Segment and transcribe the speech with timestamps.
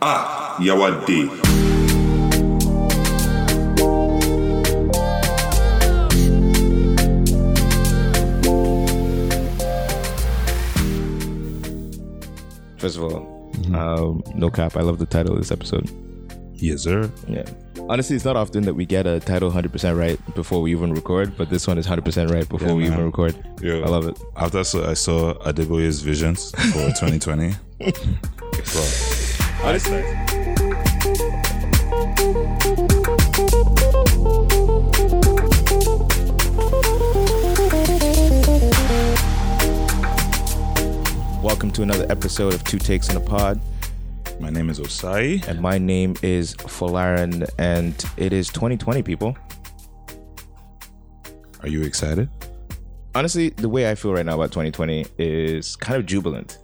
[0.00, 1.28] Ah, Yawade.
[12.78, 14.76] First of all, um, no cap.
[14.76, 15.90] I love the title of this episode.
[16.54, 17.10] Yes, sir.
[17.26, 17.44] Yeah.
[17.88, 21.36] Honestly, it's not often that we get a title 100% right before we even record,
[21.36, 22.92] but this one is 100% right before Yeah, we man.
[22.92, 23.34] even record.
[23.60, 23.76] Yeah.
[23.84, 24.20] I love it.
[24.36, 27.54] After I saw, I saw Adeboye's visions for 2020.
[27.78, 28.82] Bro,
[29.68, 30.02] Honestly,
[41.42, 43.60] welcome to another episode of Two Takes in a Pod.
[44.40, 45.46] my name is Osai.
[45.46, 49.36] And my name is Folarin, and it is 2020, people.
[51.60, 52.30] Are you excited?
[53.14, 56.56] honestly, the way I feel right now about 2020 is kind of jubilant.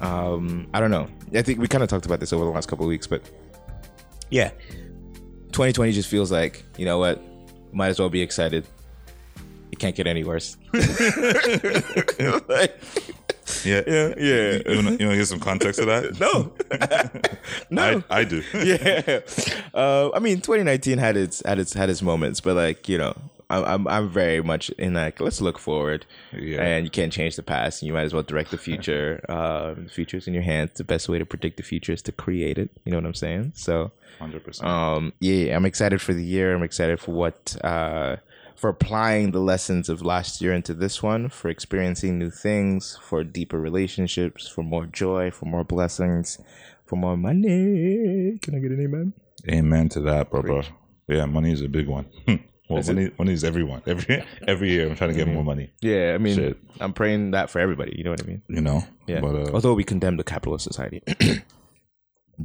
[0.00, 1.08] Um, I don't know.
[1.34, 3.22] I think we kind of talked about this over the last couple of weeks, but
[4.30, 4.50] yeah,
[5.52, 7.22] 2020 just feels like you know what,
[7.72, 8.66] might as well be excited.
[9.72, 10.56] It can't get any worse.
[10.72, 12.80] Like,
[13.64, 13.82] Yeah.
[13.86, 14.58] yeah, yeah.
[14.68, 16.18] You want to get some context to that?
[17.70, 18.02] No, no.
[18.10, 18.42] I, I do.
[18.54, 19.20] yeah.
[19.74, 23.16] Uh, I mean, 2019 had its had its had its moments, but like you know,
[23.48, 26.06] I'm I'm, I'm very much in like let's look forward.
[26.32, 26.62] Yeah.
[26.62, 29.24] And you can't change the past, and you might as well direct the future.
[29.36, 30.72] Um, the future's in your hands.
[30.74, 32.70] The best way to predict the future is to create it.
[32.84, 33.52] You know what I'm saying?
[33.54, 34.64] So, 100%.
[34.64, 36.54] um, yeah, I'm excited for the year.
[36.54, 38.16] I'm excited for what uh,
[38.54, 43.22] for applying the lessons of last year into this one, for experiencing new things, for
[43.24, 46.38] deeper relationships, for more joy, for more blessings,
[46.86, 48.38] for more money.
[48.42, 49.12] Can I get an amen?
[49.48, 50.62] Amen to that, bro, bro.
[51.08, 52.06] Yeah, money is a big one.
[52.68, 52.94] well, Is it?
[52.94, 53.82] money, money is everyone.
[53.86, 55.70] Every every year, I'm trying to get more money.
[55.80, 56.58] Yeah, I mean, Shit.
[56.80, 57.94] I'm praying that for everybody.
[57.96, 58.42] You know what I mean?
[58.48, 58.84] You know.
[59.06, 59.20] Yeah.
[59.20, 61.02] But uh, Although we condemn the capitalist society.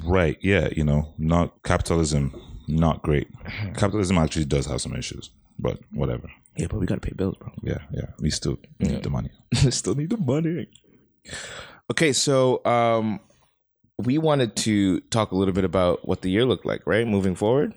[0.04, 2.34] right, yeah, you know, not capitalism,
[2.68, 3.28] not great.
[3.76, 6.30] Capitalism actually does have some issues, but whatever.
[6.56, 7.52] yeah, but we gotta pay bills, bro.
[7.64, 8.08] Yeah, yeah.
[8.20, 9.32] We still need the money.
[9.70, 10.68] Still need the money.
[11.90, 13.20] Okay, so um,
[13.98, 17.06] we wanted to talk a little bit about what the year looked like, right?
[17.08, 17.74] Moving forward.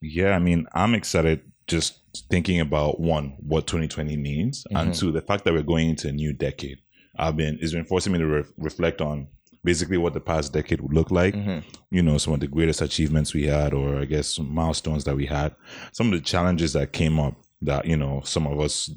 [0.00, 4.92] Yeah, I mean, I'm excited just thinking about one, what 2020 means, and mm-hmm.
[4.92, 6.78] two, the fact that we're going into a new decade.
[7.18, 9.28] I've been it's been forcing me to re- reflect on
[9.64, 11.34] basically what the past decade would look like.
[11.34, 11.68] Mm-hmm.
[11.90, 15.16] You know, some of the greatest achievements we had, or I guess some milestones that
[15.16, 15.54] we had,
[15.92, 18.90] some of the challenges that came up that you know some of us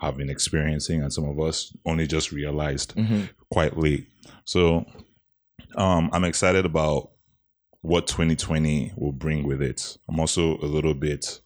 [0.00, 3.22] have been experiencing, and some of us only just realized mm-hmm.
[3.50, 4.06] quite late.
[4.44, 4.84] So,
[5.76, 7.10] um, I'm excited about
[7.86, 9.96] what 2020 will bring with it.
[10.08, 11.40] I'm also a little bit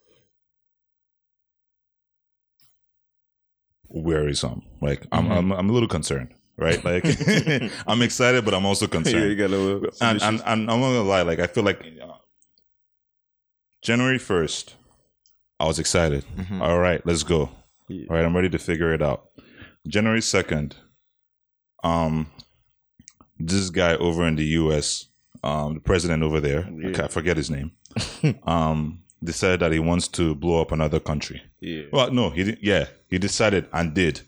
[3.89, 4.62] wearisome.
[4.81, 6.83] Like I'm, I'm, I'm a little concerned, right?
[6.84, 7.05] Like
[7.87, 9.37] I'm excited, but I'm also concerned.
[9.37, 9.91] got a little.
[10.01, 12.15] and, and, and I'm not gonna lie, like I feel like uh,
[13.83, 14.75] January 1st,
[15.59, 16.25] I was excited.
[16.61, 17.51] All right, let's go.
[17.89, 18.07] Yeah.
[18.09, 19.28] All right, I'm ready to figure it out.
[19.87, 20.72] January 2nd,
[21.84, 22.31] um,
[23.39, 25.09] this guy over in the US,
[25.43, 27.73] um, the president over there, I can't forget his name,
[28.45, 31.43] um, decided that he wants to blow up another country.
[31.61, 31.83] yeah.
[31.93, 32.62] Well, no, he didn't.
[32.62, 34.23] Yeah, he decided and did,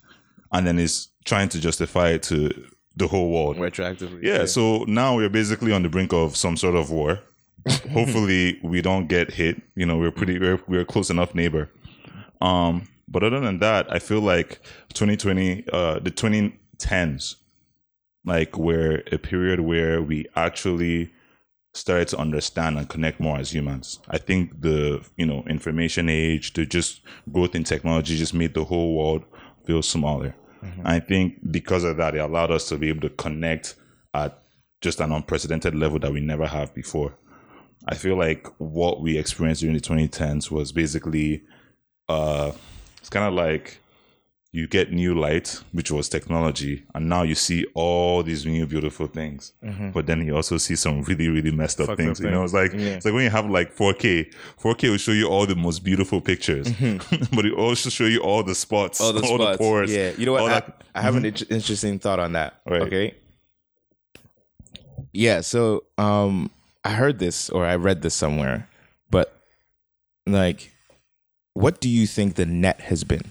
[0.52, 2.50] and then he's trying to justify it to
[2.96, 3.56] the whole world.
[3.56, 4.22] Retroactively.
[4.22, 7.20] Yeah, so now we're basically on the brink of some sort of war.
[7.92, 9.62] Hopefully, we don't get hit.
[9.76, 11.70] You know, we're pretty we're, we're a close enough neighbor.
[12.40, 14.60] Um, but other than that, I feel like
[14.94, 17.36] 2020, uh, the 2010s,
[18.24, 21.12] like where a period where we actually
[21.74, 23.98] started to understand and connect more as humans.
[24.08, 27.00] I think the you know information age, the just
[27.30, 29.24] growth in technology, just made the whole world
[29.64, 30.34] feel smaller.
[30.84, 33.74] I think because of that, it allowed us to be able to connect
[34.14, 34.40] at
[34.80, 37.14] just an unprecedented level that we never have before.
[37.88, 41.42] I feel like what we experienced during the 2010s was basically,
[42.08, 42.52] uh,
[42.98, 43.80] it's kind of like
[44.54, 49.06] you get new light, which was technology, and now you see all these new beautiful
[49.06, 49.52] things.
[49.94, 52.20] But then you also see some really, really messed up Fucked things.
[52.20, 52.72] up You know, it's like.
[52.74, 52.96] Yeah.
[52.96, 54.32] it's like when you have like 4K.
[54.60, 56.70] 4K will show you all the most beautiful pictures,
[57.32, 59.56] but it also show you all the spots, all the spots.
[59.56, 59.90] pores.
[59.90, 60.42] yeah, you know what?
[60.42, 60.98] all I, that- Mm-hmm.
[60.98, 62.60] I have an int- interesting thought on that.
[62.66, 62.82] Right.
[62.82, 63.14] Okay.
[65.12, 65.40] Yeah.
[65.40, 66.50] So, um,
[66.84, 68.68] I heard this or I read this somewhere,
[69.10, 69.34] but
[70.26, 70.72] like,
[71.54, 73.22] what do you think the net has been?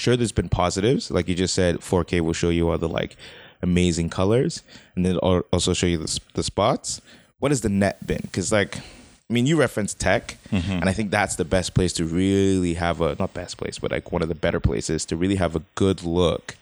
[0.00, 1.80] Sure, there's been positives, like you just said.
[1.80, 3.16] 4K will show you all the like
[3.60, 4.62] amazing colors,
[4.96, 7.02] and then also show you the the spots.
[7.38, 8.22] What has the net been?
[8.22, 8.78] Because like.
[8.78, 10.72] I mean, you reference tech, mm-hmm.
[10.72, 13.92] and I think that's the best place to really have a not best place, but
[13.92, 16.56] like one of the better places to really have a good look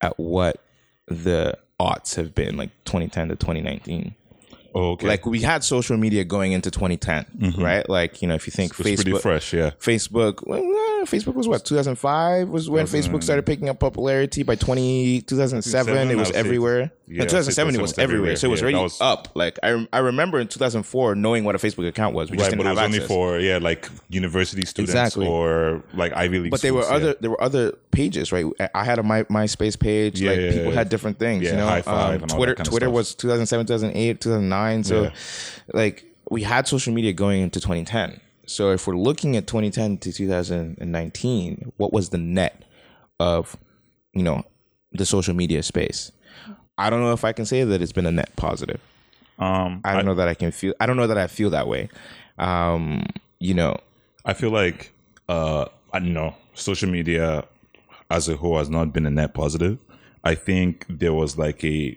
[0.00, 0.62] at what
[1.08, 4.14] the aughts have been, like 2010 to 2019.
[4.72, 5.08] Oh, okay.
[5.08, 7.60] Like we had social media going into 2010, mm-hmm.
[7.60, 7.88] right?
[7.88, 9.70] Like you know, if you think it's pretty Facebook, fresh, yeah.
[9.80, 10.62] Facebook, well,
[11.00, 14.42] uh, Facebook was what 2005 was when Facebook started picking up popularity.
[14.42, 16.90] By 20, 2007, it I was everywhere.
[17.06, 18.80] yeah, In 2007, it was everywhere, so it was everywhere.
[18.80, 19.28] already was- up.
[19.34, 22.30] Like I, I remember in 2004 knowing what a Facebook account was.
[22.30, 25.26] We just Right, didn't but it was have only for yeah, like university students Exactly.
[25.26, 26.50] or like Ivy League.
[26.50, 27.08] but there were schools, yeah.
[27.08, 28.44] other there were other pages, right?
[28.74, 30.20] I had a my MySpace page.
[30.20, 30.74] Yeah, like yeah, people yeah.
[30.74, 31.44] had different things.
[31.44, 34.84] Yeah, you know, Hi5 Um, and all that Twitter Twitter was 2007, 2008, 2009.
[34.84, 35.10] So, Yeah.
[35.72, 38.20] like we had social media going into 2010.
[38.50, 42.64] So if we're looking at 2010 to 2019, what was the net
[43.20, 43.56] of
[44.12, 44.42] you know
[44.90, 46.10] the social media space?
[46.76, 48.80] I don't know if I can say that it's been a net positive.
[49.38, 50.74] Um, I don't know that I can feel.
[50.80, 51.90] I don't know that I feel that way.
[52.38, 53.06] Um,
[53.38, 53.76] you know,
[54.24, 54.92] I feel like
[55.28, 57.44] uh I don't know social media
[58.10, 59.78] as a whole has not been a net positive.
[60.24, 61.96] I think there was like a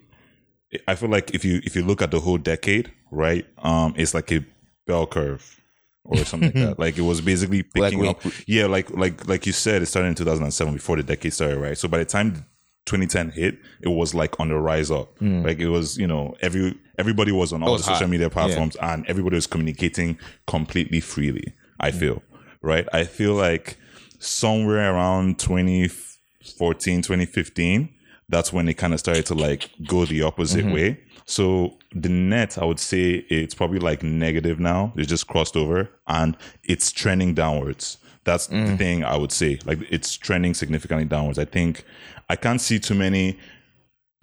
[0.87, 3.43] I feel like if you if you look at the whole decade, right?
[3.57, 4.45] Um it's like a
[4.85, 5.62] bell curve
[6.05, 6.79] or something like that.
[6.79, 10.15] Like it was basically picking up yeah, like like like you said it started in
[10.15, 11.77] 2007 before the decade started, right?
[11.77, 12.45] So by the time
[12.85, 15.13] 2010 hit, it was like on the rise up.
[15.43, 18.09] Like it was, you know, every everybody was on all was the social hot.
[18.09, 20.17] media platforms and everybody was communicating
[20.47, 21.53] completely freely.
[21.79, 22.21] I feel
[22.61, 22.87] right.
[22.93, 23.77] I feel like
[24.19, 27.89] somewhere around 2014, 2015,
[28.29, 30.99] that's when it kind of started to like go the opposite way.
[31.25, 34.93] So the net, I would say it's probably like negative now.
[34.95, 37.97] It just crossed over and it's trending downwards.
[38.25, 39.59] That's the thing I would say.
[39.65, 41.37] Like it's trending significantly downwards.
[41.37, 41.83] I think
[42.29, 43.37] I can't see too many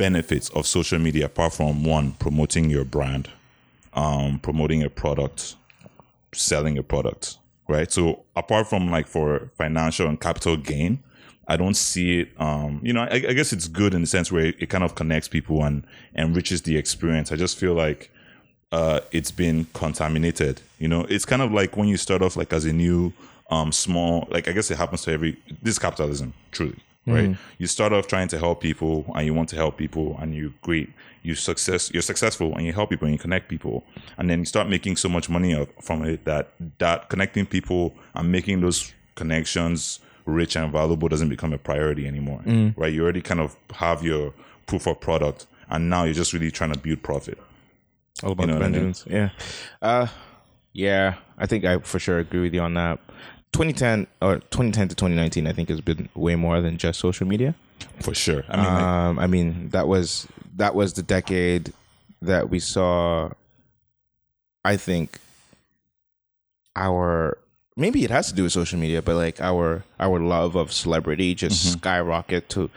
[0.00, 3.28] benefits of social media apart from one promoting your brand
[3.92, 5.56] um promoting a product
[6.32, 7.36] selling a product
[7.68, 11.02] right so apart from like for financial and capital gain
[11.50, 14.32] i don't see it um you know i, I guess it's good in the sense
[14.32, 15.84] where it kind of connects people and
[16.16, 17.30] enriches the experience.
[17.32, 18.10] I just feel like
[18.72, 21.02] uh it's been contaminated you know?
[21.08, 23.12] It's kind of like when you start off like as a new
[23.50, 27.36] um small like i guess it happens to every this is capitalism truly right?
[27.58, 30.52] You start off trying to help people and you want to help people and you
[30.62, 30.90] great
[31.22, 33.84] you success you're successful and you help people and you connect people.
[34.18, 38.30] And then you start making so much money from it that that connecting people and
[38.30, 40.00] making those connections
[40.30, 42.40] rich and valuable doesn't become a priority anymore
[42.76, 44.32] right you already kind of have your
[44.66, 47.38] proof of product and now you're just really trying to build profit
[48.22, 48.72] All about know the I mean?
[48.72, 49.04] Benjamins.
[49.08, 49.30] Yeah.
[49.82, 50.06] Uh
[50.72, 52.98] yeah, I think I for sure agree with you on that.
[53.52, 57.54] 2010 or 2010 to 2019 I think has been way more than just social media.
[58.00, 61.72] for sure i mean like, Um I mean, that was that was the decade
[62.22, 63.30] that we saw
[64.64, 65.18] I think
[66.76, 67.38] our
[67.76, 71.34] maybe it has to do with social media, but like our our love of celebrity
[71.34, 71.78] just Mm-hmm.
[71.78, 72.70] skyrocket to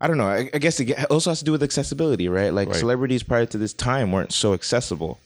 [0.00, 0.26] I don't know.
[0.26, 2.52] I, I guess it also has to do with accessibility, right?
[2.52, 2.76] Like Right.
[2.76, 5.20] celebrities prior to this time weren't so accessible,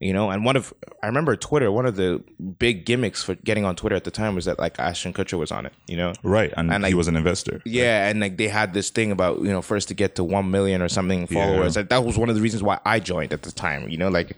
[0.00, 0.30] you know.
[0.30, 0.72] And one of
[1.02, 1.70] I remember Twitter.
[1.70, 2.22] One of the
[2.58, 5.52] big gimmicks for getting on Twitter at the time was that like Ashton Kutcher was
[5.52, 6.14] on it, you know.
[6.22, 9.40] right and, and, he was an investor Yeah, and like they had this thing about
[9.40, 11.76] you know first to get to one million or something followers.
[11.76, 13.90] Like, that was one of the reasons why I joined at the time.
[13.90, 14.36] You know, like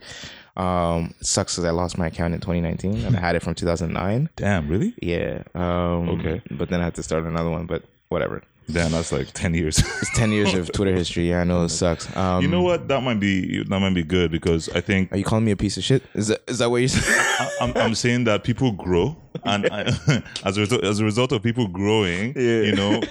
[0.57, 3.55] um, it sucks because I lost my account in 2019 and I had it from
[3.55, 4.29] 2009.
[4.37, 5.43] damn really Yeah.
[5.55, 6.43] Um, Okay.
[6.51, 7.67] But then I had to start another one.
[7.67, 8.43] But whatever.
[8.73, 11.29] Damn that's like 10 years It's 10 years of Twitter history.
[11.31, 12.15] Yeah, I know it sucks.
[12.17, 15.17] Um, you know what that might be that might be good because i think Are
[15.19, 16.03] you calling me a piece of shit?
[16.15, 17.27] Is that is that what you're saying?
[17.61, 19.83] I'm, I'm saying that people grow, and I,
[20.45, 23.03] as a result, as a result of people growing, you know,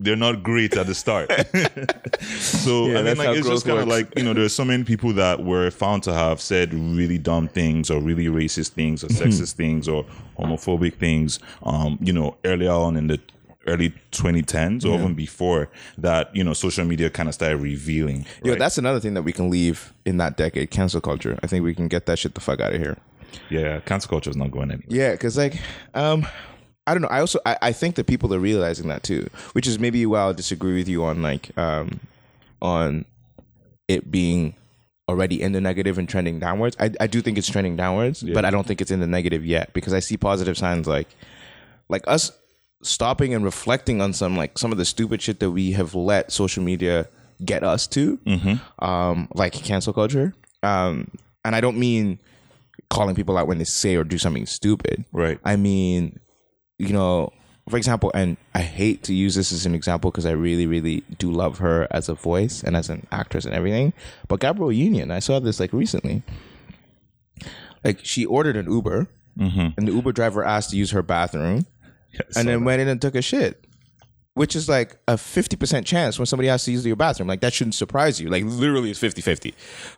[0.00, 1.30] they're not great at the start.
[2.30, 5.12] so I mean, like it's just kind of like you know, there's so many people
[5.14, 9.28] that were found to have said really dumb things or really racist things or Mm-hmm.
[9.28, 10.04] sexist things or
[10.38, 11.38] homophobic things.
[11.64, 13.20] Um, you know, earlier on in the
[13.66, 18.58] early 2010s or even before that you know social media kind of started revealing right?
[18.58, 20.70] that's another thing that we can leave in that decade.
[20.70, 21.38] Cancel culture.
[21.42, 22.96] I think we can get that shit the fuck out of here.
[23.50, 25.60] yeah cancel culture is not going anywhere Yeah, because like,
[25.94, 26.26] um,
[26.86, 27.08] I don't know.
[27.08, 30.20] I also I, I think that people are realizing that too, which is maybe why
[30.20, 32.00] I'll disagree with you on like um
[32.60, 33.04] on
[33.88, 34.54] it being
[35.08, 36.76] already in the negative and trending downwards.
[36.80, 39.44] I, I do think it's trending downwards, but I don't think it's in the negative
[39.46, 41.08] yet because I see positive signs like
[41.88, 42.32] like us
[42.82, 46.32] stopping and reflecting on some like some of the stupid shit that we have let
[46.32, 47.08] social media
[47.44, 48.18] get us to,
[48.80, 50.34] um, like cancel culture.
[50.62, 51.10] Um,
[51.44, 52.18] and I don't mean
[52.90, 55.04] calling people out when they say or do something stupid.
[55.12, 55.38] Right.
[55.44, 56.20] I mean,
[56.78, 57.32] you know,
[57.68, 61.02] for example, and I hate to use this as an example because I really, really
[61.18, 63.92] do love her as a voice and as an actress and everything.
[64.28, 66.22] But Gabrielle Union, I saw this like recently.
[67.84, 69.08] Like she ordered an Uber,
[69.76, 71.66] and the Uber driver asked to use her bathroom,
[72.36, 73.64] and then went in and took a shit.
[74.34, 77.28] which is like a 50% chance when somebody has to use your bathroom.
[77.28, 78.30] Like that shouldn't surprise you.
[78.30, 79.52] Like literally it's 50-50,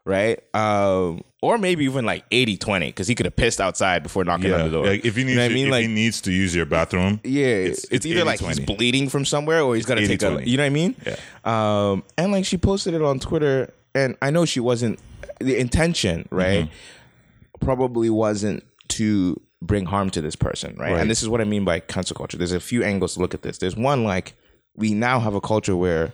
[0.05, 0.41] right?
[0.53, 4.65] Um, or maybe even like 80-20 because he could have pissed outside before knocking on
[4.65, 4.87] the door.
[4.87, 5.67] like if he needs, you know to, I mean?
[5.67, 8.59] if Like he needs to use your bathroom, yeah, it's- it's, it's either like he's
[8.59, 10.97] bleeding from somewhere or he's got to take a, you know what I mean?
[11.07, 11.17] Yeah.
[11.45, 14.99] Um, and like she posted it on Twitter, and I know she wasn't
[15.39, 16.65] the intention, right?
[16.65, 17.65] Mm-hmm.
[17.65, 20.93] Probably wasn't to bring harm to this person, right?
[20.93, 21.01] Right.
[21.01, 22.37] And this is what I mean by cancel culture.
[22.37, 23.59] There's a few angles to look at this.
[23.59, 24.35] There's one like
[24.77, 26.13] we now have a culture where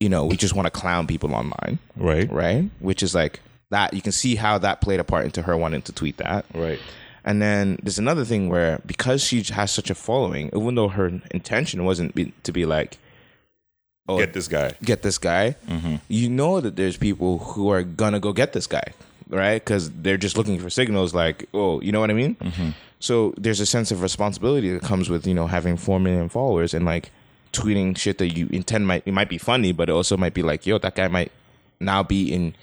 [0.00, 2.68] you know we just want to clown people online, right, right?
[2.80, 3.40] Which is like
[3.70, 3.94] that.
[3.94, 6.44] You can see how that played a part into her wanting to tweet that.
[6.54, 6.80] right,
[7.24, 11.20] And then there's another thing where because she has such a following, even though her
[11.30, 12.98] intention wasn't be, to be like,
[14.08, 14.74] oh, get this guy.
[14.82, 15.96] get this guy, mm-hmm.
[16.08, 18.92] you know that there's people who are gonna go get this guy,
[19.28, 19.62] right?
[19.62, 22.36] Because they're just looking for signals, like, oh, you know what I mean.
[22.36, 22.70] Mm-hmm.
[22.98, 26.72] So there's a sense of responsibility that comes with you know having four million followers
[26.74, 27.10] and like
[27.52, 30.42] tweeting shit that you intend might it might be funny, but it also might be
[30.42, 31.32] like, yo, that guy might
[31.80, 32.54] now be in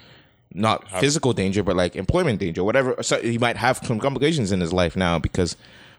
[0.54, 3.02] not physical danger, but like employment danger, whatever.
[3.02, 5.56] So he might have some complications in his life now because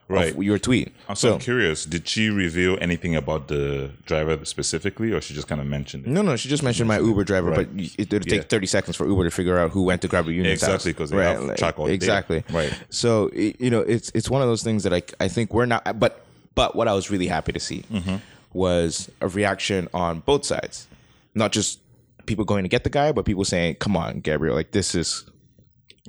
[0.06, 0.36] Right.
[0.36, 0.92] your tweet.
[1.08, 1.86] I'm so So curious.
[1.86, 6.10] Did she reveal anything about the driver specifically, or she just kind of mentioned it?
[6.10, 7.68] No, no, she just mentioned my Uber driver, Right.
[7.74, 8.46] but it would take Yeah.
[8.48, 10.52] 30 seconds for Uber to figure out who went to Gabrielle Union.
[10.52, 11.94] Exactly, 'cause they have track all day.
[11.94, 12.44] Exactly.
[12.50, 12.72] Right.
[12.90, 15.98] So you know, it's it's one of those things that I I think we're not.
[15.98, 18.16] But but what I was really happy to see Mm-hmm.
[18.52, 20.86] was a reaction on both sides,
[21.34, 21.80] not just
[22.26, 25.24] people going to get the guy, but people saying, "Come on, Gabriel, like this is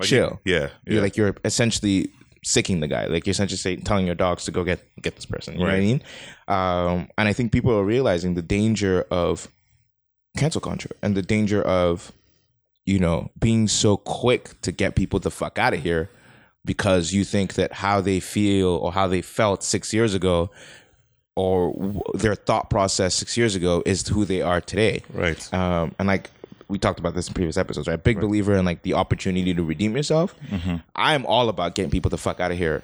[0.02, 0.70] chill." Yeah, yeah.
[0.86, 2.10] You're like you're essentially
[2.46, 3.06] sicking the guy.
[3.08, 5.56] Like you're essentially saying, telling your dogs to go get get this person.
[5.56, 6.02] You know what I mean?
[6.48, 9.48] Um, and I think people are realizing the danger of
[10.38, 12.12] cancel culture and the danger of
[12.86, 16.10] you know being so quick to get people the fuck out of here
[16.64, 20.50] because you think that how they feel or how they felt six years ago
[21.36, 21.74] or
[22.14, 25.54] their thought process six years ago is who they are today Right.
[25.54, 26.30] um, and like
[26.68, 28.02] we talked about this in previous episodes, right?
[28.02, 30.36] Big believer in like the opportunity to redeem yourself.
[30.50, 30.78] Mm-hmm.
[30.96, 32.84] I'm all about getting people the fuck out of here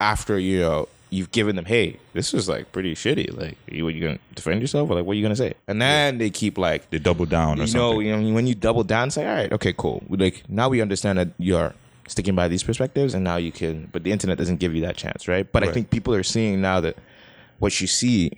[0.00, 3.36] after you know you've given them, hey, this is like pretty shitty.
[3.36, 5.54] Like, you, what, you gonna defend yourself, or like, what are you gonna say?
[5.66, 8.06] And then they keep like, They double down or you something.
[8.06, 10.02] you know, when you double down, say, all right, okay, cool.
[10.08, 11.74] We like now we understand that you're
[12.08, 13.88] sticking by these perspectives, and now you can.
[13.92, 15.50] But the internet doesn't give you that chance, right?
[15.50, 16.96] But I think people are seeing now that
[17.58, 18.32] what you see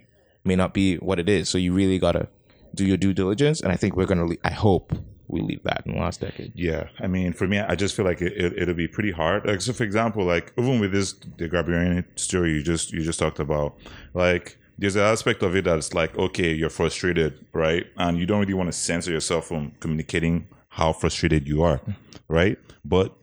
[0.45, 1.49] may not be what it is.
[1.49, 2.28] So you really gotta
[2.75, 4.26] do your due diligence, and I think we're gonna.
[4.26, 4.92] Le- I hope
[5.28, 6.52] we leave that in the last decade.
[6.54, 9.46] Yeah, I mean, for me, I just feel like it, it, it'll be pretty hard.
[9.46, 13.18] Like, so for example, like even with this the Gabriel story you just you just
[13.18, 13.76] talked about,
[14.14, 18.40] like there's an aspect of it that's like, okay, you're frustrated, right, and you don't
[18.40, 21.80] really want to censor yourself from communicating how frustrated you are,
[22.28, 23.14] right, but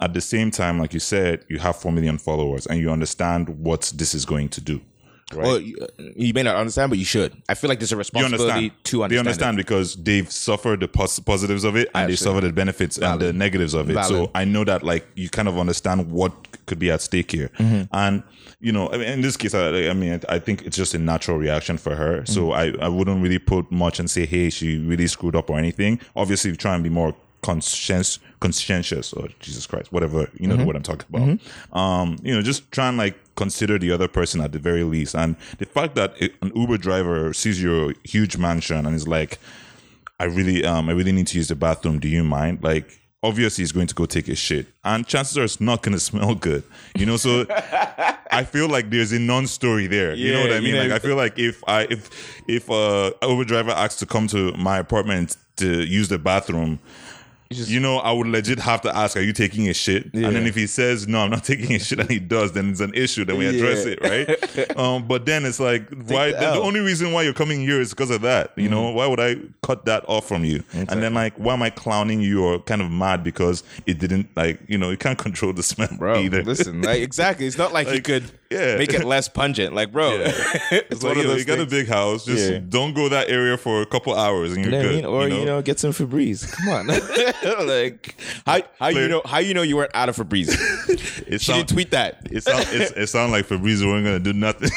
[0.00, 3.48] at the same time, like you said, you have four million followers, and you understand
[3.48, 4.80] what this is going to do.
[5.34, 5.44] Right.
[5.44, 5.76] Well, you,
[6.14, 7.32] you may not understand, but you should.
[7.48, 9.56] I feel like there's a you responsibility understand to understand.
[9.58, 9.64] They it.
[9.66, 12.16] because they've suffered the pos- positives of it and they Absolutely.
[12.40, 13.94] suffered the benefits and the negatives of it.
[13.94, 14.08] Valid.
[14.08, 16.32] So I know that like you kind of understand what
[16.66, 17.48] could be at stake here.
[17.58, 17.82] Mm-hmm.
[17.92, 18.22] And
[18.60, 20.98] you know, I mean, in this case, I, I mean, I think it's just a
[20.98, 22.24] natural reaction for her.
[22.24, 22.80] So Mm-hmm.
[22.80, 25.98] I, I wouldn't really put much and say, hey, she really screwed up or anything.
[26.14, 30.64] Obviously, try and be more conscientious, conscientious, or Jesus Christ, whatever you know Mm-hmm.
[30.66, 31.38] what I'm talking about.
[31.78, 35.14] Um, you know, just try and like consider the other person at the very least.
[35.14, 39.38] And the fact that an Uber driver sees your huge mansion and is like,
[40.18, 41.98] I really, um, I really need to use the bathroom.
[41.98, 42.62] Do you mind?
[42.64, 45.92] Like, obviously, he's going to go take a shit, and chances are it's not going
[46.00, 46.62] to smell good.
[46.96, 47.44] You know, so
[48.30, 50.14] I feel like there's a non-story there.
[50.14, 50.74] you know what I you mean?
[50.76, 52.10] know- like, I feel like if I, if,
[52.48, 56.78] if uh, Uber driver asks to come to my apartment to use the bathroom.
[57.50, 60.46] You know, I would legit have to ask, "Are you taking a shit?" And then
[60.46, 62.92] if he says, "No, I'm not taking a shit," and he does, then it's an
[62.94, 63.24] issue.
[63.24, 63.92] Then we address Yeah.
[63.92, 64.76] it, right?
[64.78, 66.32] um, but then it's like, why?
[66.32, 68.52] the The, only reason why you're coming here is because of that.
[68.56, 70.62] You know, why would I cut that off from you?
[70.74, 74.28] And then like, why am I clowning you or kind of mad because it didn't
[74.36, 76.18] like, you know, you can't control the smell bro.
[76.18, 76.42] either.
[76.42, 77.46] Listen, like, exactly.
[77.46, 78.76] It's not like, you could yeah.
[78.76, 79.74] make it less pungent.
[79.74, 82.24] Like, bro, it's it's like, one of yo, those you got a big house.
[82.24, 82.58] Just Yeah.
[82.68, 85.34] don't go that area for a couple hours and you're You know what I good.
[85.34, 85.36] mean?
[85.36, 85.62] Or you know?
[85.62, 86.50] get some Febreze.
[86.52, 86.86] Come on,
[87.66, 88.14] like
[88.46, 90.48] how how you know how you know you weren't out of Febreze?
[91.28, 92.26] it she didn't tweet that.
[92.30, 94.70] It sound, it's, it sound like Febreze weren't gonna do nothing.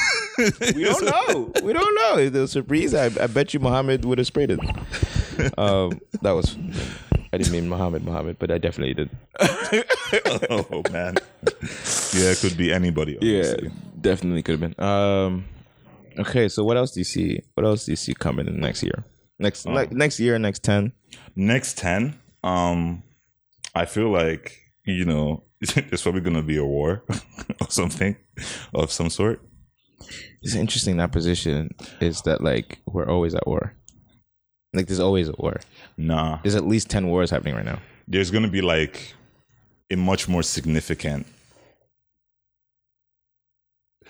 [0.75, 1.51] We don't know.
[1.63, 2.17] We don't know.
[2.17, 4.59] If there was Febreze, I, I bet you Muhammad would have sprayed it.
[5.57, 6.55] Um, that was.
[7.31, 9.09] I didn't mean Muhammad, Muhammad, but I definitely did.
[10.49, 11.15] oh man,
[12.13, 13.17] yeah, it could be anybody.
[13.21, 13.53] Yeah,
[14.01, 14.83] definitely could have been.
[14.83, 15.45] Um,
[16.17, 17.41] okay, so what else do you see?
[17.53, 19.05] What else do you see coming in next year?
[19.37, 20.91] Next Um, ne- next year, next ten.
[21.35, 23.03] Next ten, um,
[23.75, 25.43] I feel like you know
[25.75, 27.03] there's probably gonna be a war
[27.61, 28.15] or something
[28.73, 29.41] of some sort.
[30.41, 31.69] It's interesting that position
[31.99, 33.75] is that like we're always at war.
[34.73, 35.59] Like there's always a war.
[35.97, 37.79] Nah, There's at least ten wars happening right now.
[38.07, 39.13] there's going to be like
[39.91, 41.25] a much more significant.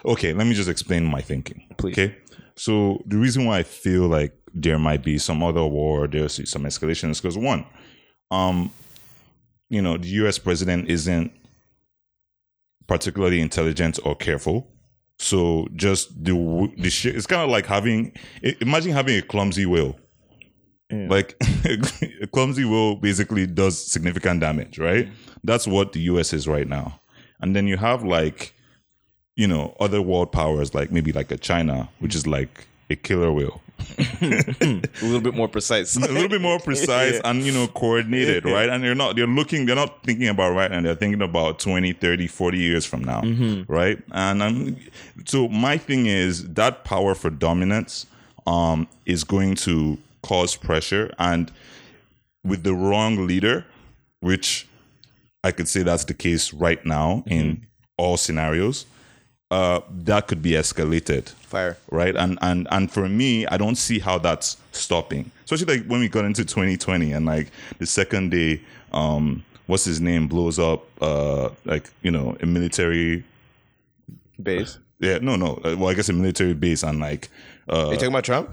[0.05, 1.63] Okay, let me just explain my thinking.
[1.77, 1.93] Please.
[1.93, 2.15] Okay,
[2.55, 6.63] so the reason why I feel like there might be some other war, there's some
[6.63, 7.65] escalation is because one,
[8.31, 8.71] um,
[9.69, 10.37] you know, the U.S.
[10.39, 11.31] president isn't
[12.87, 14.71] particularly intelligent or careful.
[15.19, 16.33] So just the
[16.77, 17.15] the shit.
[17.15, 18.13] It's kind of like having.
[18.61, 19.65] Imagine having a clumsy
[20.91, 21.07] wheel.
[21.09, 21.35] Like
[22.21, 25.07] a clumsy will basically does significant damage, right?
[25.43, 26.99] That's what the US is right now.
[27.41, 28.53] And then you have like,
[29.35, 33.31] you know, other world powers like maybe like a China, which is like a killer
[33.31, 33.61] wheel.
[34.21, 35.95] A little bit more precise.
[35.95, 39.65] a little bit more precise and you know coordinated right and they're not they're looking
[39.65, 43.21] they're not thinking about right now they're thinking about 20 30 40 years from now
[43.69, 44.75] right and i'm
[45.25, 48.05] so my thing is that power for dominance
[48.45, 51.51] um is going to cause pressure and
[52.43, 53.65] with the wrong leader
[54.21, 54.67] which
[55.43, 57.65] i could say that's the case right now in
[57.97, 58.85] all scenarios
[59.51, 61.77] uh that could be escalated Fire.
[61.89, 62.15] right?
[62.15, 65.31] And and and for me, I don't see how that's stopping.
[65.43, 67.49] Especially like when we got into 2020 and like
[67.79, 68.61] the second day,
[68.93, 73.23] um, what's his name blows up, uh, like you know, a military.
[74.43, 74.77] Base.
[74.99, 75.59] Yeah, no, no.
[75.65, 77.29] uh, Well, I guess a military base and like,
[77.67, 78.51] uh, Are you talking about Trump?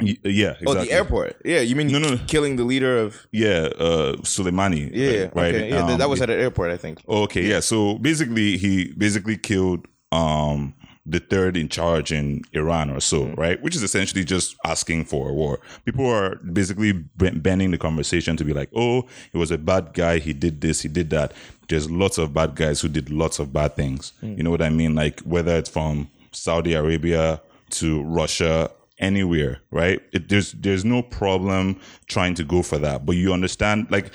[0.00, 0.66] Y- yeah, exactly.
[0.66, 1.36] Oh, the airport.
[1.44, 2.18] Yeah, you mean No, no, no.
[2.26, 3.26] killing the leader of?
[3.32, 4.90] Yeah, uh, Soleimani.
[4.92, 5.54] Yeah, right.
[5.54, 5.68] Okay.
[5.70, 7.00] Yeah, th- that Um, was at an airport, I think.
[7.08, 7.60] Okay, yeah.
[7.60, 10.74] So basically, he basically killed um
[11.06, 13.60] the third in charge in Iran or so, right?
[13.62, 15.60] Which is essentially just asking for a war.
[15.84, 19.92] People are basically b- bending the conversation to be like, "Oh, he was a bad
[19.92, 20.18] guy.
[20.18, 20.80] He did this.
[20.80, 21.32] He did that."
[21.68, 24.12] There's lots of bad guys who did lots of bad things.
[24.22, 24.94] You know what I mean?
[24.94, 27.40] Like whether it's from Saudi Arabia
[27.72, 30.00] to Russia, anywhere, right?
[30.12, 34.12] It, there's there's no problem trying to go for that, but you understand, like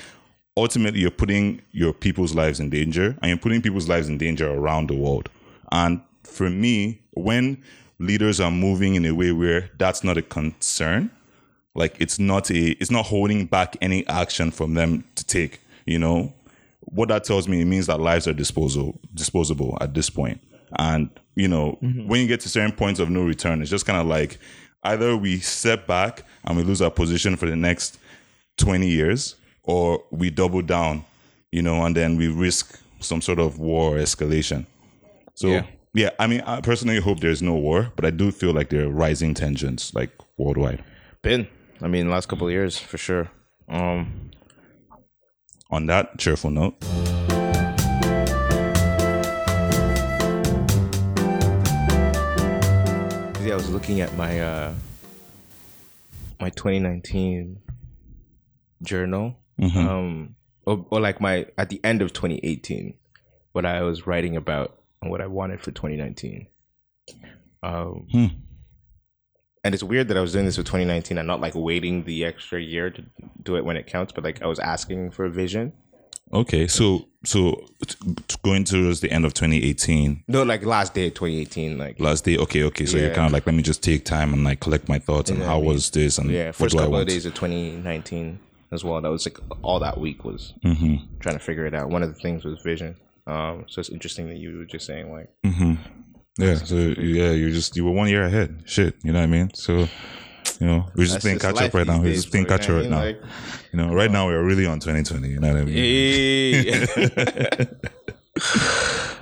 [0.58, 4.52] ultimately you're putting your people's lives in danger and you're putting people's lives in danger
[4.52, 5.30] around the world.
[5.72, 7.64] And for me, when
[8.00, 11.12] leaders are moving in a way where that's not a concern,
[11.76, 16.00] like it's not a it's not holding back any action from them to take, you
[16.00, 16.34] know,
[16.82, 20.42] what that tells me it means that lives are disposable disposable at this point.
[20.78, 22.08] And, you know, mm-hmm.
[22.08, 24.40] when you get to certain points of no return, it's just kind of like
[24.84, 27.98] either we step back and we lose our position for the next
[28.58, 31.04] 20 years or we double down,
[31.52, 34.66] you know, and then we risk some sort of war escalation.
[35.36, 35.66] So, Yeah.
[35.94, 36.10] yeah.
[36.20, 38.90] I mean, I personally hope there's no war, but I do feel like there are
[38.90, 40.84] rising tensions like worldwide.
[41.22, 41.48] Been.
[41.82, 43.30] I mean, last couple of years for sure.
[43.70, 44.32] Um,
[45.72, 46.76] On that cheerful note,
[53.60, 54.74] was looking at my uh
[56.40, 57.60] my 2019
[58.82, 59.36] journal,
[59.76, 62.94] um, or, or like my at the end of 2018,
[63.52, 66.48] what I was writing about and what I wanted for 2019.
[67.62, 68.26] Um, Hmm.
[69.66, 72.24] and it's weird that I was doing this for 2019 and not like waiting the
[72.24, 73.04] extra year to
[73.44, 75.74] do it when it counts, but like I was asking for a vision.
[76.34, 77.66] Okay, so so
[78.44, 82.38] going towards the end of 2018, No, like last day of 2018, like last day.
[82.38, 84.88] Okay, okay, so you're kind of like, let me just take time and like collect
[84.88, 87.26] my thoughts and Yeah, how I mean, was this and yeah, first couple of days
[87.26, 88.40] of 2019
[88.72, 89.02] as well.
[89.02, 90.96] That was like all that week was Mm-hmm.
[91.20, 91.90] trying to figure it out.
[91.90, 92.96] One of the things was vision.
[93.28, 95.74] Um, so it's interesting that you were just saying like, Mm-hmm.
[96.38, 98.64] Yeah, so yeah, you're just you were one year ahead.
[98.66, 99.52] Shit, you know what I mean?
[99.54, 99.90] So
[100.60, 102.00] you know, we're just that's playing just catch up right now.
[102.00, 103.04] We're days, just playing bro, catch up right now.
[103.04, 103.22] Like,
[103.72, 104.14] You know, right oh.
[104.14, 105.28] now we're really on 2020.
[105.30, 106.66] You know what I mean?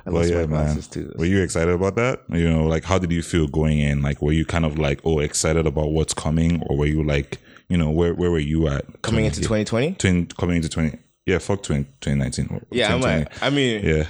[0.06, 0.82] I But yeah, man.
[0.82, 1.14] too.
[1.18, 2.22] Were you excited about that?
[2.30, 4.02] You know, like how did you feel going in?
[4.02, 7.40] Like, were you kind of like, oh, excited about what's coming, or were you like,
[7.68, 9.96] you know, where where were you at Coming into 2020?
[9.96, 10.98] 20, coming into 20?
[11.26, 12.66] Yeah, fuck 20, 2019.
[12.72, 14.08] Yeah, I'm like, I mean, yeah.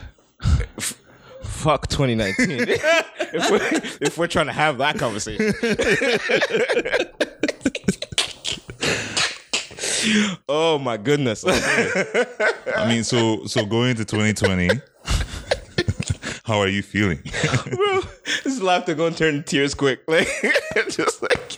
[1.57, 2.59] Fuck 2019.
[2.69, 5.53] if, we're, if we're trying to have that conversation.
[10.47, 11.43] oh my goodness.
[11.47, 14.69] I mean, so so going into 2020,
[16.45, 17.21] how are you feeling?
[17.65, 18.01] Bro,
[18.43, 20.01] this laughter gonna turn to tears quick.
[20.07, 20.29] Like,
[20.89, 21.57] just like,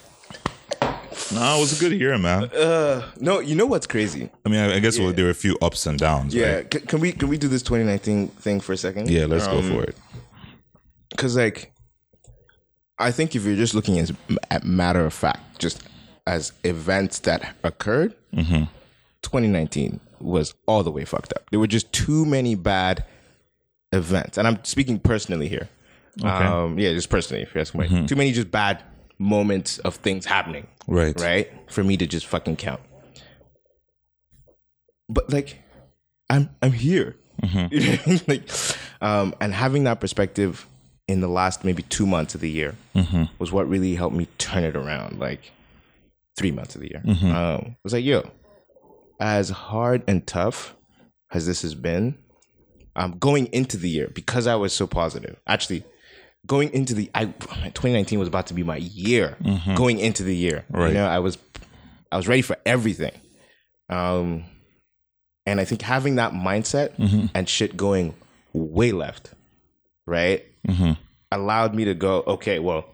[1.34, 2.44] nah, it was a good year, man.
[2.46, 4.30] uh, no, you know what's crazy?
[4.46, 6.34] I mean, I, I guess well, there were a few ups and downs.
[6.34, 6.70] Yeah, right?
[6.72, 9.10] can, can we can we do this 2019 thing for a second?
[9.10, 9.96] Yeah, let's go Um, for it.
[11.12, 11.72] because like
[13.00, 14.12] i think if you're just looking as
[14.52, 15.82] at matter of fact just
[16.28, 18.14] as events that occurred
[19.22, 23.06] 2019 was all the way fucked up there were just too many bad
[23.94, 25.68] events and i'm speaking personally here
[26.22, 28.84] Um, yeah, just personally, if you ask me, too many just bad
[29.20, 30.68] moments of things happening.
[30.88, 31.20] Right.
[31.20, 32.82] Right, for me to just fucking count.
[35.08, 35.60] But like,
[36.30, 37.16] I'm I'm here.
[37.44, 37.48] You
[37.80, 38.22] know what I mean?
[38.28, 38.50] like,
[39.02, 40.66] um, and having that perspective
[41.08, 42.76] in the last maybe two months of the year
[43.40, 45.20] was what really helped me turn it around.
[45.20, 45.52] Like
[46.38, 47.02] three months of the year,
[47.34, 48.30] um, it was like, yo,
[49.20, 50.76] as hard and tough
[51.32, 52.18] as this has been,
[52.96, 55.40] um, going into the year because I was so positive.
[55.48, 55.84] Actually,
[56.46, 57.26] going into the I
[57.74, 59.38] 2019 was about to be my year.
[59.76, 60.90] Going into the year, Right.
[60.90, 61.38] you know, I was
[62.12, 63.12] I was ready for everything.
[63.90, 64.46] Um,
[65.46, 66.94] and I think having that mindset
[67.34, 68.14] and shit going
[68.54, 69.34] way left,
[70.06, 70.46] right,
[71.32, 72.24] allowed me to go.
[72.28, 72.86] Okay, well,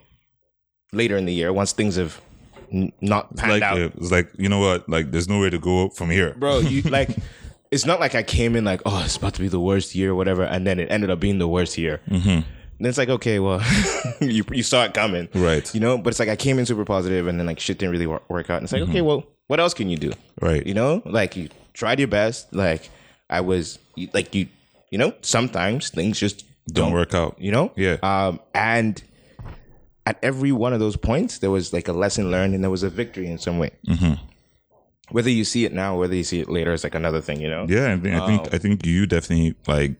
[0.92, 2.20] later in the year, once things have
[2.72, 4.88] n- not panned Like out, uh, it's like you know what?
[4.88, 6.34] Like there's nowhere to go from here.
[6.38, 6.60] bro.
[6.60, 7.10] You like,
[7.70, 10.12] it's not like I came in like, oh, it's about to be the worst year,
[10.12, 12.00] or whatever, and then it ended up being the worst year.
[12.08, 12.48] Mm-hmm.
[12.78, 13.62] Then it's like, okay, well,
[14.20, 15.72] you you saw it coming, Right.
[15.74, 17.92] You know, but it's like I came in super positive, and then like shit didn't
[17.92, 18.56] really wor- work out.
[18.58, 20.12] And it's like, okay, well, what else can you do?
[20.40, 20.66] Right.
[20.66, 22.52] You know, like you tried your best.
[22.54, 22.90] Like
[23.30, 23.78] I was,
[24.12, 24.48] like you,
[24.90, 27.36] you know, sometimes things just Don't work out.
[27.38, 27.96] you know Yeah.
[28.02, 29.02] um and
[30.04, 32.82] at every one of those points there was like a lesson learned and there was
[32.82, 34.14] a victory in some way Mm-hmm.
[35.10, 37.40] whether you see it now or whether you see it later is like another thing
[37.40, 39.94] you know Yeah, I think I think I think you definitely like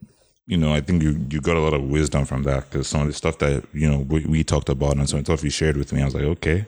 [0.46, 3.00] you know I think you you got a lot of wisdom from that because some
[3.02, 5.44] of the stuff that you know we, we talked about and some of the stuff
[5.44, 6.66] you shared with me, I was like, okay,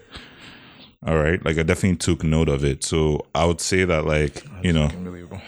[1.07, 2.83] all right, like I definitely took note of it.
[2.85, 5.41] So I would say that like you know unbelievable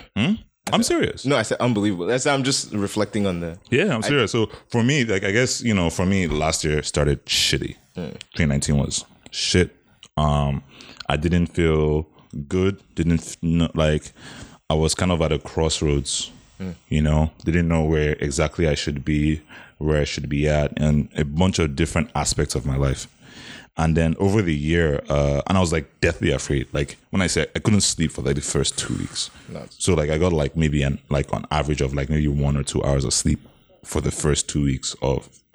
[0.73, 1.27] I'm serious.
[1.27, 4.31] no i said unbelievable that's i'm just reflecting on the Yeah, I'm serious.
[4.31, 7.75] so for me, like I guess you know, for me, last year started shitty.
[7.97, 9.75] 2019 was shit.
[10.17, 10.63] Um,
[11.09, 12.07] I didn't feel
[12.47, 12.81] good.
[12.95, 13.37] Didn't
[13.75, 14.13] like
[14.69, 16.31] I was kind of at a crossroads.
[16.89, 19.41] You know, didn't know where exactly I should be,
[19.79, 23.07] where I should be at, and a bunch of different aspects of my life.
[23.77, 26.67] And then over the year, uh, and I was like deathly afraid.
[26.73, 29.31] Like when I said I couldn't sleep for like the first two weeks.
[29.79, 32.63] So like I got like maybe an like on average of like maybe one or
[32.63, 33.41] two hours of sleep
[33.85, 35.29] for the first two weeks of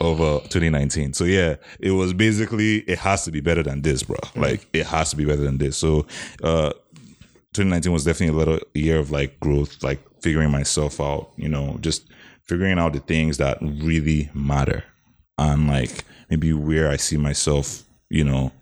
[0.00, 1.12] of uh, 2019.
[1.14, 4.16] So yeah, it was basically it has to be better than this, bro.
[4.36, 5.76] Like it has to be better than this.
[5.76, 6.06] So
[6.44, 6.72] uh
[7.54, 11.78] 2019 was definitely a little year of like growth, like figuring myself out, you know,
[11.80, 12.06] just
[12.42, 14.84] figuring out the things that really matter
[15.38, 18.52] and like maybe where I see myself, you know,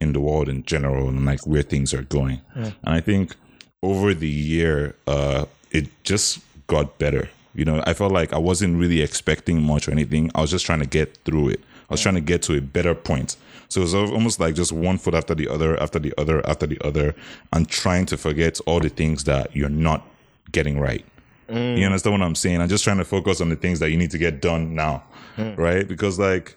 [0.00, 2.40] in the world in general and like where things are going.
[2.84, 3.34] And I think
[3.82, 7.28] over the year, uh, it just got better.
[7.54, 10.30] You know, I felt like I wasn't really expecting much or anything.
[10.34, 11.60] I was just trying to get through it.
[11.90, 13.36] I was trying to get to a better point.
[13.68, 16.66] So it was almost like just one foot after the other, after the other, after
[16.66, 17.14] the other,
[17.52, 20.06] and trying to forget all the things that you're not
[20.50, 21.04] getting right.
[21.48, 21.86] You mm.
[21.86, 22.60] understand what I'm saying?
[22.60, 25.02] I'm just trying to focus on the things that you need to get done now,
[25.36, 25.56] mm.
[25.56, 25.86] right?
[25.86, 26.56] Because like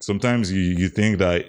[0.00, 1.44] sometimes you you think that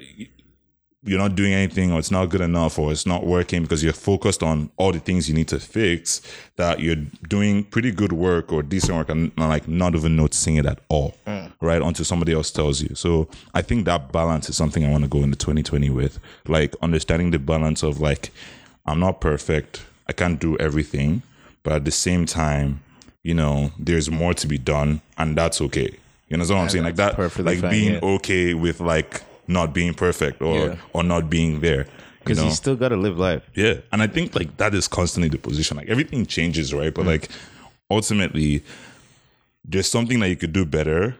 [1.07, 3.93] you're not doing anything or it's not good enough or it's not working because you're
[3.93, 6.21] focused on all the things you need to fix
[6.57, 10.65] that you're doing pretty good work or decent work and like not even noticing it
[10.65, 11.15] at all
[11.61, 12.93] right until somebody else tells you.
[12.95, 16.75] So i think that balance is something i want to go into 2020 with like
[16.81, 18.31] understanding the balance of like
[18.85, 21.21] i'm not perfect i can't do everything
[21.63, 22.81] but at the same time
[23.27, 25.93] you know there's more to be done and that's okay.
[26.29, 26.85] You know what i'm saying?
[26.85, 27.99] Like that like being yeah.
[28.15, 30.75] okay with like not being perfect or Yeah.
[30.93, 31.81] or not being there.
[31.81, 31.85] You
[32.19, 32.45] because know?
[32.45, 33.75] you still got to live life yeah.
[33.91, 35.77] And I think like that is constantly the position.
[35.77, 36.93] Like everything changes, right?
[36.93, 37.07] But mm.
[37.07, 37.29] like
[37.89, 38.63] ultimately
[39.63, 41.15] there's something that you could do better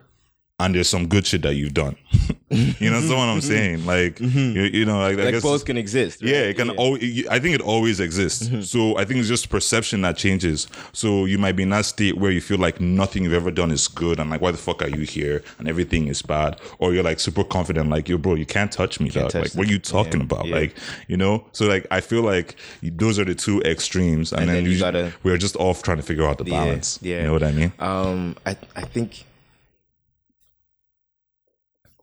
[0.59, 1.95] and there's some good shit that you've done.
[2.49, 3.85] you know, that's what I'm saying.
[3.85, 4.27] Like you,
[4.63, 6.31] you know, like, like both can exist right?
[6.31, 6.71] yeah, it can.
[6.79, 6.95] Al-
[7.29, 8.67] I think it always exists.
[8.69, 10.67] So I think it's just perception that changes.
[10.93, 13.69] So you might be in that state where you feel like nothing you've ever done
[13.69, 15.43] is good, and like, why the fuck are you here?
[15.59, 18.99] And everything is bad, or you're like super confident, like, yo, bro, you can't touch
[18.99, 19.29] me, dog.
[19.29, 20.47] touch Like, what are you talking about?
[20.47, 20.55] yeah.
[20.55, 20.75] Like,
[21.07, 21.45] you know.
[21.51, 24.79] So like, I feel like those are the two extremes, and, then, then you you
[24.79, 26.97] gotta- we're just off trying to figure out the balance.
[27.03, 27.17] yeah.
[27.17, 27.71] You know what I mean?
[27.79, 29.25] um i i think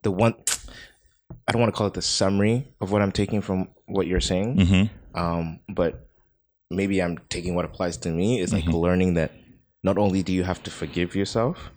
[0.05, 0.35] the one
[1.49, 4.21] i don't want to call it the summary of what i'm taking from what you're
[4.33, 5.19] saying Mm-hmm.
[5.23, 6.07] um but
[6.71, 8.71] maybe i'm taking what applies to me is Mm-hmm.
[8.71, 9.33] like learning that
[9.83, 11.71] not only do you have to forgive yourself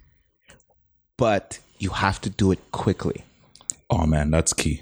[1.18, 3.24] but you have to do it quickly
[3.90, 4.82] Oh man, that's key.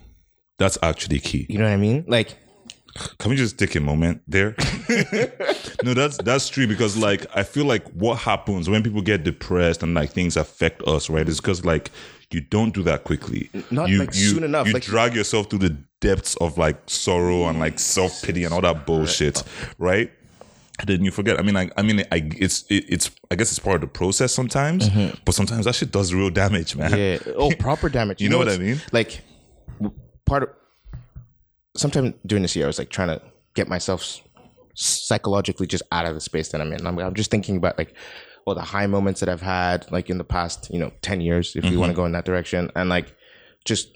[0.58, 1.46] That's actually key.
[1.48, 2.36] you know what i mean like
[3.20, 4.56] Can we just take a moment there?
[5.84, 9.84] no, that's that's true because like I feel like what happens when people get depressed
[9.84, 11.28] and like things affect us, right?
[11.28, 11.92] Is because like
[12.32, 13.50] you don't do that quickly.
[13.72, 16.78] Not, you, like, you, soon enough, You like- drag yourself through the depths of like
[16.88, 19.44] sorrow and like self pity and all that bullshit,
[19.78, 20.12] right?
[20.86, 21.40] then you forget.
[21.40, 23.88] I mean, I, I mean, I, it's, it, it's, I guess it's part of the
[23.88, 24.90] process sometimes,
[25.24, 26.92] but sometimes that shit does real damage, man.
[26.92, 27.30] Mm-hmm.
[27.30, 27.36] Yeah.
[27.38, 28.22] Oh, proper damage.
[28.22, 28.82] You know what I mean?
[28.92, 29.22] Like
[30.26, 30.50] part of
[31.78, 33.22] sometime during this year, I was like trying to
[33.54, 34.22] get myself
[34.74, 36.86] psychologically just out of the space that I'm in.
[36.86, 37.96] I'm, I'm just thinking about like
[38.46, 41.56] all the high moments that I've had, like in the past, you know, ten years,
[41.56, 42.02] if we want to mm-hmm.
[42.02, 43.16] go in that direction, and like
[43.66, 43.90] just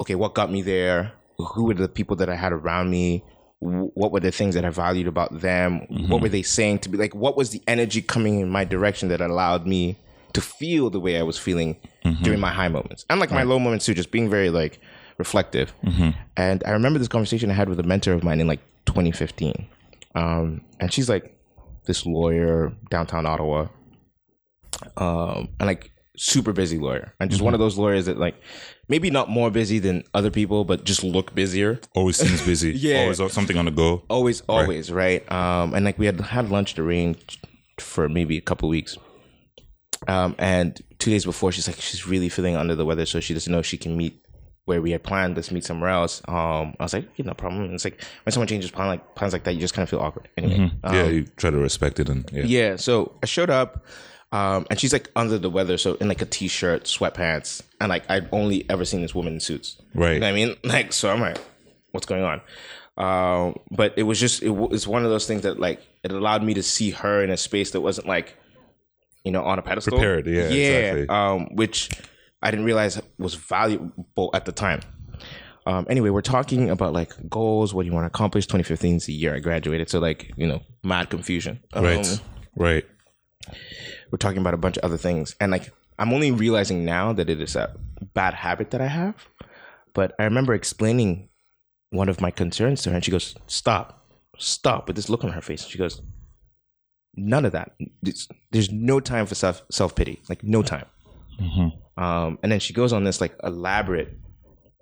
[0.00, 1.12] okay, what got me there?
[1.38, 3.24] Who were the people that I had around me?
[3.58, 5.80] What were the things that I valued about them?
[5.80, 6.22] What mm-hmm.
[6.22, 7.14] were they saying to be like?
[7.14, 9.96] What was the energy coming in my direction that allowed me
[10.32, 12.22] to feel the way I was feeling mm-hmm.
[12.22, 13.94] during my high moments and like my low moments too?
[13.94, 14.80] Just being very like
[15.18, 15.72] reflective.
[16.36, 19.66] And I remember this conversation I had with a mentor of mine in like 2015,
[20.14, 21.36] um, and she's like
[21.90, 23.66] this lawyer downtown Ottawa,
[24.96, 28.36] um, and like super busy lawyer, and just one of those lawyers that like
[28.88, 31.80] maybe not more busy than other people, but just look busier.
[31.96, 32.72] Always seems busy.
[32.76, 33.00] Yeah.
[33.02, 34.04] Always something on the go.
[34.08, 35.20] Always, always, right?
[35.32, 37.44] Um, and like we had had lunch arranged
[37.80, 38.96] for maybe a couple weeks.
[40.06, 43.34] Um, and two days before, she's like, she's really feeling under the weather, so she
[43.34, 44.19] doesn't know if she can meet
[44.70, 45.34] where we had planned.
[45.34, 46.22] Let's meet somewhere else.
[46.28, 47.64] Um, I was like, yeah, no problem.
[47.64, 49.90] And it's like when someone changes plan like plans like that, you just kind of
[49.90, 50.28] feel awkward.
[50.36, 52.44] Anyway, um, yeah, you try to respect it and yeah.
[52.44, 52.76] yeah.
[52.76, 53.84] So I showed up,
[54.30, 58.08] um, and she's like under the weather, so in like a t-shirt, sweatpants, and like
[58.08, 59.82] I'd only ever seen this woman in suits.
[59.92, 60.14] Right.
[60.14, 61.38] You know what I mean, like, so I'm like,
[61.90, 62.40] what's going on?
[62.96, 66.44] Um, but it was just it was one of those things that like it allowed
[66.44, 68.36] me to see her in a space that wasn't like,
[69.24, 69.98] you know, on a pedestal.
[69.98, 70.68] Prepared, yeah, yeah.
[70.68, 71.08] exactly.
[71.08, 71.90] Um, which
[72.42, 74.80] I didn't realize was valuable at the time.
[75.66, 77.74] Um, anyway, we're talking about like goals.
[77.74, 78.46] What do you want to accomplish?
[78.46, 81.60] 2015 is the year I graduated, so like you know, mad confusion.
[81.74, 82.20] Um, Right.
[82.56, 82.84] Right.
[84.10, 87.30] we're talking about a bunch of other things and like i'm only realizing now that
[87.30, 87.74] it is a
[88.14, 89.14] bad habit that i have
[89.94, 91.28] but i remember explaining
[91.90, 94.06] one of my concerns to her and she goes stop
[94.38, 96.02] stop with this look on her face she goes
[97.14, 97.72] none of that
[98.02, 100.86] It's- there's no time for self self-pity like no time
[101.96, 104.16] um, and then she goes on this like elaborate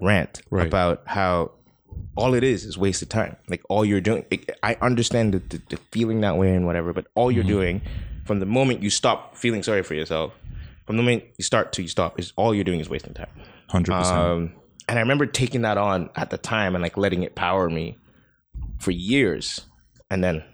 [0.00, 0.66] rant Right.
[0.66, 1.52] about how
[2.16, 3.36] all it is is wasted time.
[3.48, 4.24] Like all you're doing,
[4.62, 7.80] I understand the, the, the feeling that way and whatever, but all you're doing
[8.24, 10.32] from the moment you stop feeling sorry for yourself,
[10.86, 13.28] from the moment you start to you stop, is all you're doing is wasting time.
[13.68, 14.18] Hundred percent.
[14.18, 14.52] Um,
[14.88, 17.96] and I remember taking that on at the time and like letting it power me
[18.78, 19.62] for years,
[20.10, 20.44] and then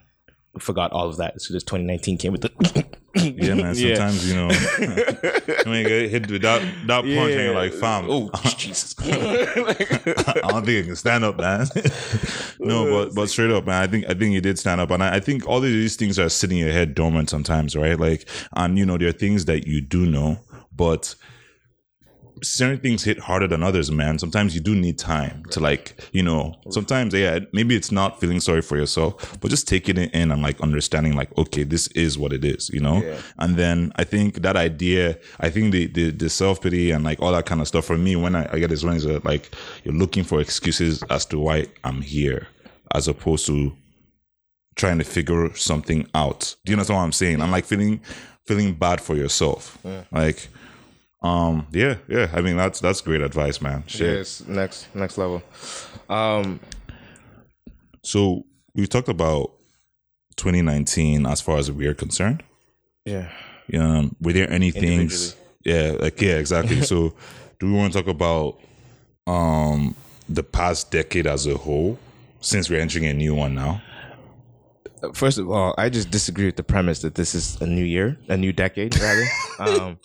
[0.59, 2.85] forgot all of that as soon as 2019 came with the.
[3.15, 3.75] Yeah, man.
[3.77, 3.95] Yeah.
[3.95, 4.49] Sometimes you know,
[5.67, 8.95] I mean, get hit with that that punch, and you're like, "Fam, oh Jesus!
[9.01, 11.67] I don't think I can stand up, man."
[12.59, 15.03] no, but but straight up, man, I think I think you did stand up, and
[15.03, 17.99] I, I think all of these things are sitting in your head dormant sometimes, right?
[17.99, 20.41] Like, and you know, there are things that you do know,
[20.75, 21.15] but
[22.43, 24.19] certain things hit harder than others, man.
[24.19, 28.41] Sometimes you do need time to like, you know, sometimes yeah, maybe it's not feeling
[28.41, 32.19] sorry for yourself, but just taking it in and like understanding like, okay, this is
[32.19, 33.01] what it is, you know?
[33.39, 37.21] And then I think that idea, I think the the, the self pity and like
[37.21, 39.25] all that kind of stuff for me when I, I get this when is that
[39.25, 39.51] like
[39.85, 42.49] you're looking for excuses as to why I'm here
[42.95, 43.73] as opposed to
[44.77, 46.57] trying to figure something out.
[46.65, 47.41] Do you understand what I'm saying?
[47.41, 48.01] I'm like feeling
[48.47, 49.79] feeling bad for yourself.
[50.13, 50.49] Like
[51.25, 52.29] um yeah, yeah.
[52.33, 53.83] I mean that's that's great advice, man.
[53.87, 54.17] Shit.
[54.19, 55.43] Yes, next next level.
[56.09, 56.61] Um,
[58.03, 59.53] So we talked about
[60.37, 62.43] 2019 as far as we're concerned.
[63.05, 63.31] yeah.
[63.73, 65.35] Um, were there any things?
[65.65, 66.83] Yeah, like yeah, exactly.
[66.83, 67.15] so
[67.59, 68.61] do we want to talk about
[69.27, 69.95] um
[70.29, 71.99] the past decade as a whole?
[72.41, 73.81] Since we're entering a new one now.
[75.15, 78.19] First of all, I just disagree with the premise that this is a new year,
[78.29, 79.25] a new decade, rather.
[79.61, 79.99] Um,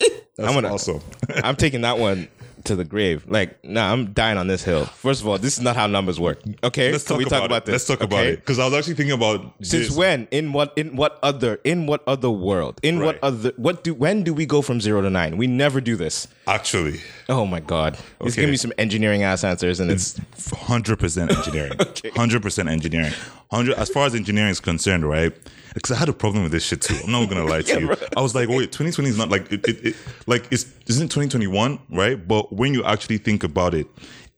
[0.48, 1.02] I'm gonna, awesome.
[1.44, 2.28] I'm taking that one
[2.66, 3.26] to the grave.
[3.28, 4.86] Like, nah, I'm dying on this hill.
[4.86, 6.40] First of all, this is not how numbers work.
[6.64, 7.74] Okay, Let's talk, we about, talk about this?
[7.74, 9.98] Let's talk about it because I was actually thinking about Since this.
[9.98, 10.28] when?
[10.32, 10.74] In what?
[10.78, 11.60] In what other?
[11.64, 12.80] In what other world?
[12.84, 13.54] In what other?
[13.58, 13.94] What do?
[13.94, 15.38] When do we go from zero to nine?
[15.38, 16.28] We never do this.
[16.48, 17.98] Actually, Oh my god!
[18.22, 18.42] Okay.
[18.42, 20.20] give me some engineering ass answers, and it's
[20.54, 21.74] hundred percent engineering.
[22.16, 23.14] Hundred percent engineering.
[23.52, 25.32] Hundred as far as engineering is concerned, right?
[25.74, 26.98] Because I had a problem with this shit too.
[27.04, 27.96] I'm not gonna lie to you.
[28.18, 29.96] I was like, wait, 2020 is not like it, it, it
[30.28, 32.16] like it's isn't 2021, right?
[32.28, 33.88] But when you actually think about it,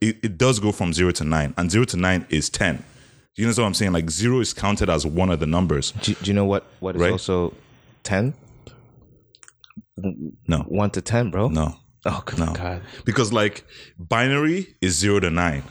[0.01, 2.83] it, it does go from zero to nine, and zero to nine is ten.
[3.35, 3.93] You know what I'm saying?
[3.93, 5.91] Like zero is counted as one of the numbers.
[6.01, 6.65] do, do you know what?
[6.81, 7.11] What is Right.
[7.11, 7.53] also
[8.03, 8.33] ten?
[10.47, 11.49] No, One to ten, bro.
[11.49, 11.75] no.
[12.05, 12.53] Oh good No.
[12.53, 12.81] god.
[13.05, 13.63] because like
[13.99, 15.61] binary is zero to nine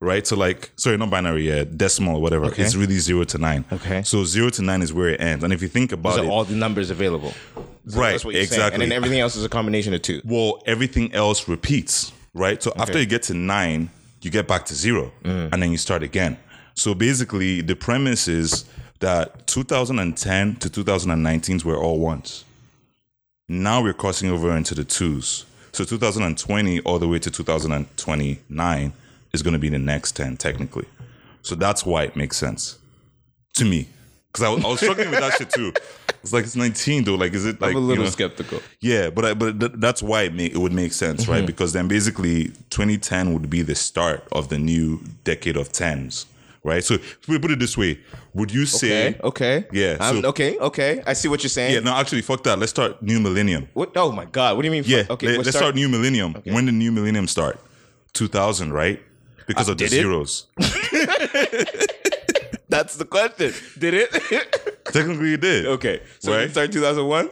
[0.00, 2.62] right so like sorry not binary yeah decimal whatever Okay.
[2.62, 4.02] it's really zero to nine Okay.
[4.02, 6.44] so zero to nine is where it ends and if you think about it all
[6.44, 7.32] the numbers available.
[7.88, 8.60] So right That's what you're saying.
[8.60, 10.20] exactly And then everything else is a combination of two.
[10.24, 13.90] well everything else repeats right so after you get to nine
[14.22, 15.52] you get back to zero Mm.
[15.52, 16.36] and then you start again
[16.74, 18.64] so basically the premise is
[19.00, 22.44] that 2010 to 2019s were all ones.
[23.48, 25.44] Now we're crossing over into the twos.
[25.72, 28.92] So 2020 all the way to 2029
[29.32, 30.86] is going to be the next 10 technically.
[31.42, 32.78] So that's why it makes sense
[33.54, 33.88] to me.
[34.32, 35.72] Because I, was- I was struggling with that shit too.
[36.22, 37.14] It's like it's 19 though.
[37.14, 38.60] Like, is it like I'm a little you know, skeptical.
[38.80, 41.32] yeah, but I, but th- that's why it, make, it would make sense, Mm-hmm.
[41.32, 41.46] right?
[41.46, 46.26] Because then basically 2010 would be the start of the new decade of tens,
[46.64, 46.82] right?
[46.84, 48.00] So if we put it this way,
[48.34, 49.16] would you say?
[49.22, 49.58] Okay.
[49.58, 49.66] Okay.
[49.72, 50.58] Yeah, Um, so- okay.
[50.58, 51.02] Okay.
[51.06, 51.72] I see what you're saying.
[51.72, 52.58] Yeah, no, actually, fuck that.
[52.58, 53.68] Let's start new millennium.
[53.74, 53.92] What?
[53.96, 54.56] Oh my God.
[54.56, 54.84] What do you mean?
[54.86, 55.36] Yeah, Okay.
[55.38, 56.34] let, us start, new millennium.
[56.44, 57.60] When did new millennium start?
[58.12, 59.00] 2000, right?
[59.48, 60.46] Because of the Uh, zeros.
[62.68, 63.52] That's the question.
[63.78, 64.10] Did it?
[64.92, 65.66] Technically, it did.
[65.66, 66.00] okay.
[66.20, 66.50] So Right.
[66.50, 67.30] started 2001.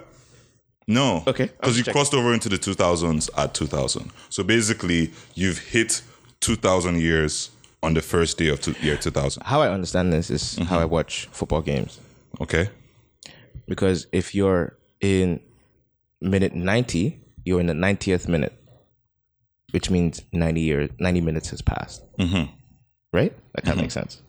[0.88, 1.24] No.
[1.26, 1.92] Okay, Because you checking.
[1.92, 4.10] crossed over into the 2000s at 2000.
[4.30, 6.00] So basically, you've hit
[6.40, 7.50] 2000 years
[7.82, 9.42] on the first day of two, year 2000.
[9.44, 11.98] How I understand this is how I watch football games.
[12.40, 12.70] Okay.
[13.66, 15.40] Because if you're in
[16.20, 18.52] minute 90, you're in the 90th minute,
[19.72, 22.04] which means 90 years, 90 minutes has passed.
[22.18, 22.52] Mm-hmm.
[23.12, 23.34] Right?
[23.54, 23.82] That kind of mm-hmm.
[23.82, 24.22] makes sense.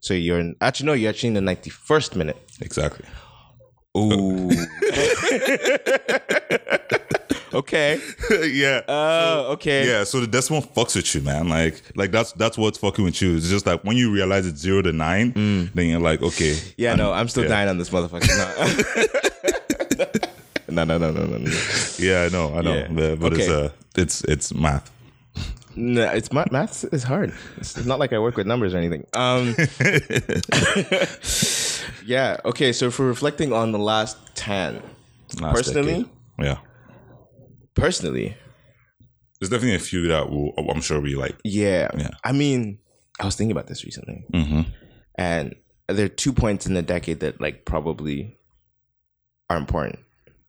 [0.00, 2.36] So you're in, actually, no, you're actually in the 91st minute.
[2.60, 3.04] Exactly.
[3.96, 4.50] Ooh.
[7.52, 8.00] okay.
[8.30, 8.82] yeah.
[8.86, 9.86] Oh, okay.
[9.86, 11.48] yeah, so the decimal fucks with you, man.
[11.48, 13.36] Like, like that's that's what's fucking with you.
[13.36, 15.72] It's just like when you realize it's zero to nine, mm.
[15.74, 17.48] then you're like, okay, Yeah, no, I'm still yeah.
[17.50, 18.28] dying on this motherfucker.
[20.68, 20.84] No.
[20.84, 21.38] no, no, no, no,
[21.98, 22.88] yeah, I know, I know, Yeah.
[22.90, 23.66] but, but it's Okay.
[23.66, 24.90] uh, it's it's math.
[25.76, 27.32] No, it's ma- math is hard.
[27.58, 29.06] It's not like I work with numbers or anything.
[29.14, 29.54] Um,
[32.04, 32.38] yeah.
[32.44, 32.72] Okay.
[32.72, 34.82] So we're reflecting on the last ten,
[35.40, 35.92] Last Personally?
[35.92, 36.08] decade.
[36.40, 36.58] yeah,
[37.74, 38.36] personally,
[39.40, 41.36] there's definitely a few that will, I'm sure we like.
[41.44, 41.90] yeah.
[41.96, 42.10] Yeah.
[42.24, 42.78] I mean,
[43.20, 44.62] I was thinking about this recently, Mm-hmm.
[45.16, 45.54] and
[45.88, 48.36] there are two points in the decade that like probably
[49.50, 49.98] are important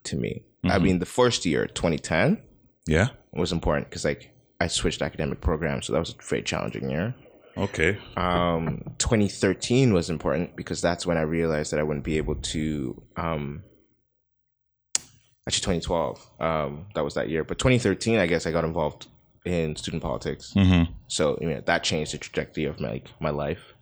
[0.06, 0.44] to me.
[0.64, 0.84] I Mm-hmm.
[0.84, 2.42] mean, the first year, 2010,
[2.88, 3.10] Yeah.
[3.34, 7.16] was important because like I switched academic programs, so that was a very challenging year.
[7.58, 7.98] Okay.
[8.18, 13.02] um, 2013 was important because that's when I realized that I wouldn't be able to.
[13.18, 13.64] Um,
[15.48, 16.30] actually, 2012.
[16.40, 19.08] Um, that was that year, but 2013, I guess I got involved
[19.46, 20.54] in student politics.
[20.56, 20.92] Mm-hmm.
[21.08, 23.74] So you know, that changed the trajectory of my like, my life.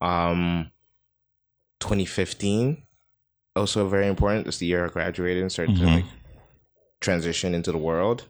[0.00, 0.70] Um,
[1.80, 2.82] 2015,
[3.56, 4.46] also very important.
[4.46, 5.94] It's the year I graduated and started to Mhm.
[5.96, 6.04] like
[7.00, 8.26] transition into the world.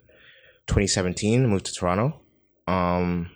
[0.67, 2.21] 2017, moved to Toronto.
[2.69, 3.31] Um,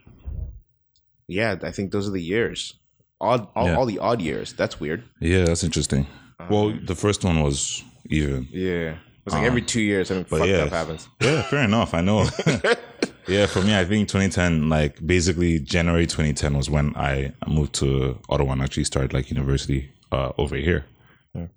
[1.28, 2.74] yeah, I think those are the years.
[3.20, 3.76] Odd, all, Yeah.
[3.76, 4.52] all the odd years.
[4.52, 5.04] That's weird.
[5.20, 6.06] Yeah, that's interesting.
[6.50, 8.48] well, the first one was even.
[8.52, 10.58] Yeah, it's like every two years something fucked yeah.
[10.64, 11.08] up happens.
[11.20, 11.94] Yeah, fair enough.
[11.94, 12.26] I know.
[13.28, 18.18] yeah, for me, I think 2010, like basically January 2010 was when I moved to
[18.28, 20.84] Ottawa and actually started like university uh, over here.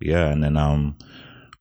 [0.00, 0.96] Yeah, and then um,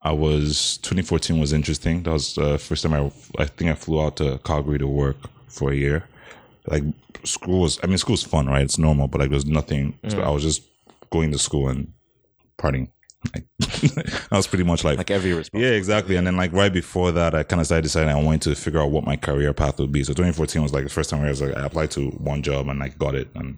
[0.02, 2.04] I was 2014 was interesting.
[2.04, 5.18] That was the first time I I think I flew out to Calgary to work
[5.48, 6.04] for a year.
[6.68, 6.84] Like
[7.24, 8.62] school was, I mean, school's fun, right?
[8.64, 9.98] It's normal, but like there's nothing.
[10.08, 10.64] So I was just
[11.12, 11.94] going to school and
[12.58, 12.90] partying.
[13.34, 15.62] Like, that was pretty much like Like every response.
[15.62, 16.16] yeah, exactly.
[16.18, 18.80] And then like right before that, I kind of started deciding I wanted to figure
[18.80, 20.04] out what my career path would be.
[20.04, 22.42] So 2014 was like the first time where I was like I applied to one
[22.42, 23.58] job and like got it and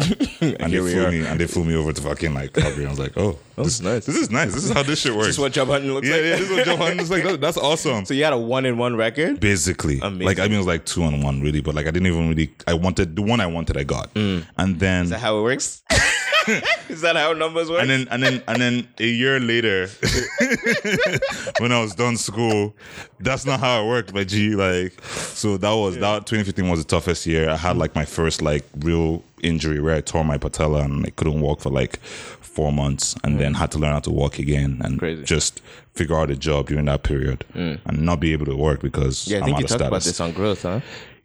[0.40, 2.86] and they flew me and they flew me over to fucking like Calgary.
[2.86, 4.06] I was like, oh, this, is nice.
[4.06, 4.54] This is nice.
[4.54, 5.26] This is how this shit works.
[5.30, 6.24] This is what job hunting looks yeah, like.
[6.24, 6.36] yeah.
[6.36, 7.22] This is what job hunting is like.
[7.24, 8.04] That- that's awesome.
[8.04, 9.40] So you had a one in one record.
[9.40, 10.26] Basically, Amazing.
[10.26, 11.60] like I mean, it was like two on one, really.
[11.60, 12.52] But like I didn't even really.
[12.66, 14.44] I wanted the one I wanted, I got, mm.
[14.56, 15.82] and then Is that how it works?
[16.88, 17.82] Is that how numbers work?
[17.82, 19.88] and then and then and then a year later
[21.58, 22.74] when I was done school,
[23.20, 24.54] that's not how it worked, my G.
[24.54, 27.50] Like so that was that 2015 was the toughest year.
[27.50, 31.10] I had like my first like real injury where I tore my patella and I
[31.10, 33.56] couldn't walk for like four months and then mm.
[33.56, 35.24] had to learn how to walk again and Crazy.
[35.24, 35.62] just
[35.94, 37.78] figure out a job during that period mm.
[37.84, 40.02] and not be able to work because yeah, I I'm think out you talked about
[40.02, 40.80] this on growth, huh?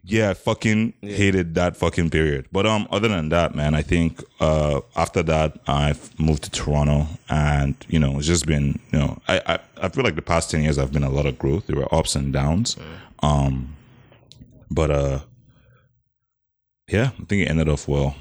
[0.08, 2.46] Yeah, I fucking hated that fucking period.
[2.52, 7.08] But um, other than that, man, I think uh, after that, I've moved to Toronto,
[7.28, 10.48] and you know, it's just been you know, I I, I feel like the past
[10.48, 11.66] ten years I've been a lot of growth.
[11.66, 12.76] There were ups and downs,
[13.20, 13.74] um,
[14.70, 15.18] but uh,
[16.86, 18.14] yeah, I think it ended off well.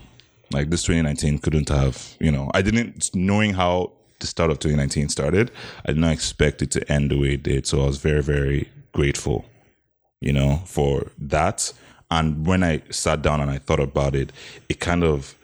[0.52, 5.10] Like this 2019 couldn't have, you know, I didn't knowing how the start of 2019
[5.10, 5.52] started.
[5.86, 8.24] I did not expect it to end the way it did, so I was very
[8.24, 9.46] very grateful
[10.26, 11.72] you know, for that.
[12.12, 14.32] And when I sat down and I thought about it,
[14.68, 15.36] it kind of,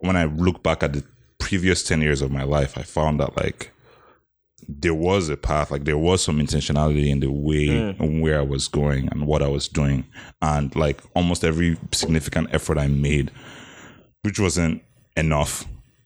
[0.00, 1.04] when I look back at the
[1.38, 3.72] previous 10 years of my life, I found that like
[4.68, 8.00] there was a path, like there was some intentionality in the way mm.
[8.00, 10.04] and where I was going and what I was doing.
[10.42, 13.30] And like almost every significant effort I made,
[14.22, 14.82] which wasn't
[15.16, 15.64] enough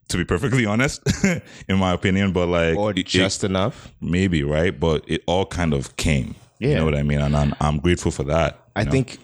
[0.08, 1.02] to be perfectly honest,
[1.68, 2.32] in my opinion.
[2.32, 3.90] But like, or it- it- just enough.
[4.00, 6.34] maybe right, but it all kind of came.
[6.62, 6.78] You Yeah.
[6.78, 7.20] know what I mean?
[7.20, 8.58] And I'm, I'm grateful for that.
[8.76, 8.90] I know?
[8.92, 9.18] think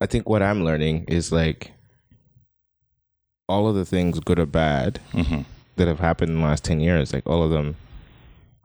[0.00, 1.72] I think what I'm learning is like
[3.48, 5.44] all of the things, good or bad, Mhm.
[5.76, 7.76] that have happened in the last ten years, like all of them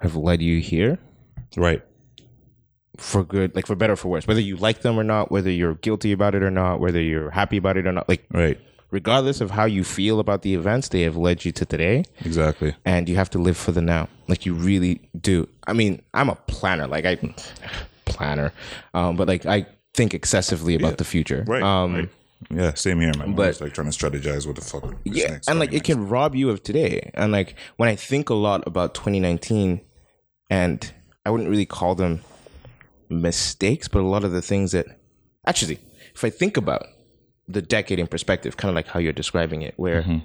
[0.02, 0.98] have led you here
[1.58, 1.82] right.
[2.98, 4.28] for good, like for better or for worse.
[4.28, 7.32] Whether you like them or not, whether you're guilty about it or not, whether you're
[7.32, 8.60] happy about it or not, like Right.
[8.92, 12.04] Regardless of how you feel about the events, they have led you to today.
[12.26, 12.76] Exactly.
[12.86, 14.08] and you have to live for the now.
[14.28, 15.48] Like you really do.
[15.68, 16.88] I mean, I'm a planner.
[16.88, 17.18] Like I
[18.06, 18.52] planner,
[18.94, 21.44] um, but like I think excessively about the future.
[21.48, 21.64] Right.
[21.64, 22.10] Um, right.
[22.52, 22.74] Yeah.
[22.74, 23.36] Same here, man.
[23.36, 24.84] but- like trying to strategize what the fuck.
[25.06, 27.12] is Yeah, next, and like coming it can rob you of today.
[27.14, 29.82] And like when I think a lot about 2019,
[30.50, 30.92] and
[31.26, 32.22] I wouldn't really call them
[33.10, 34.86] mistakes, but a lot of the things that
[35.46, 35.80] actually,
[36.16, 36.86] if I think about
[37.50, 40.20] the decade in perspective, kind of like how you're describing it, where mm-hmm.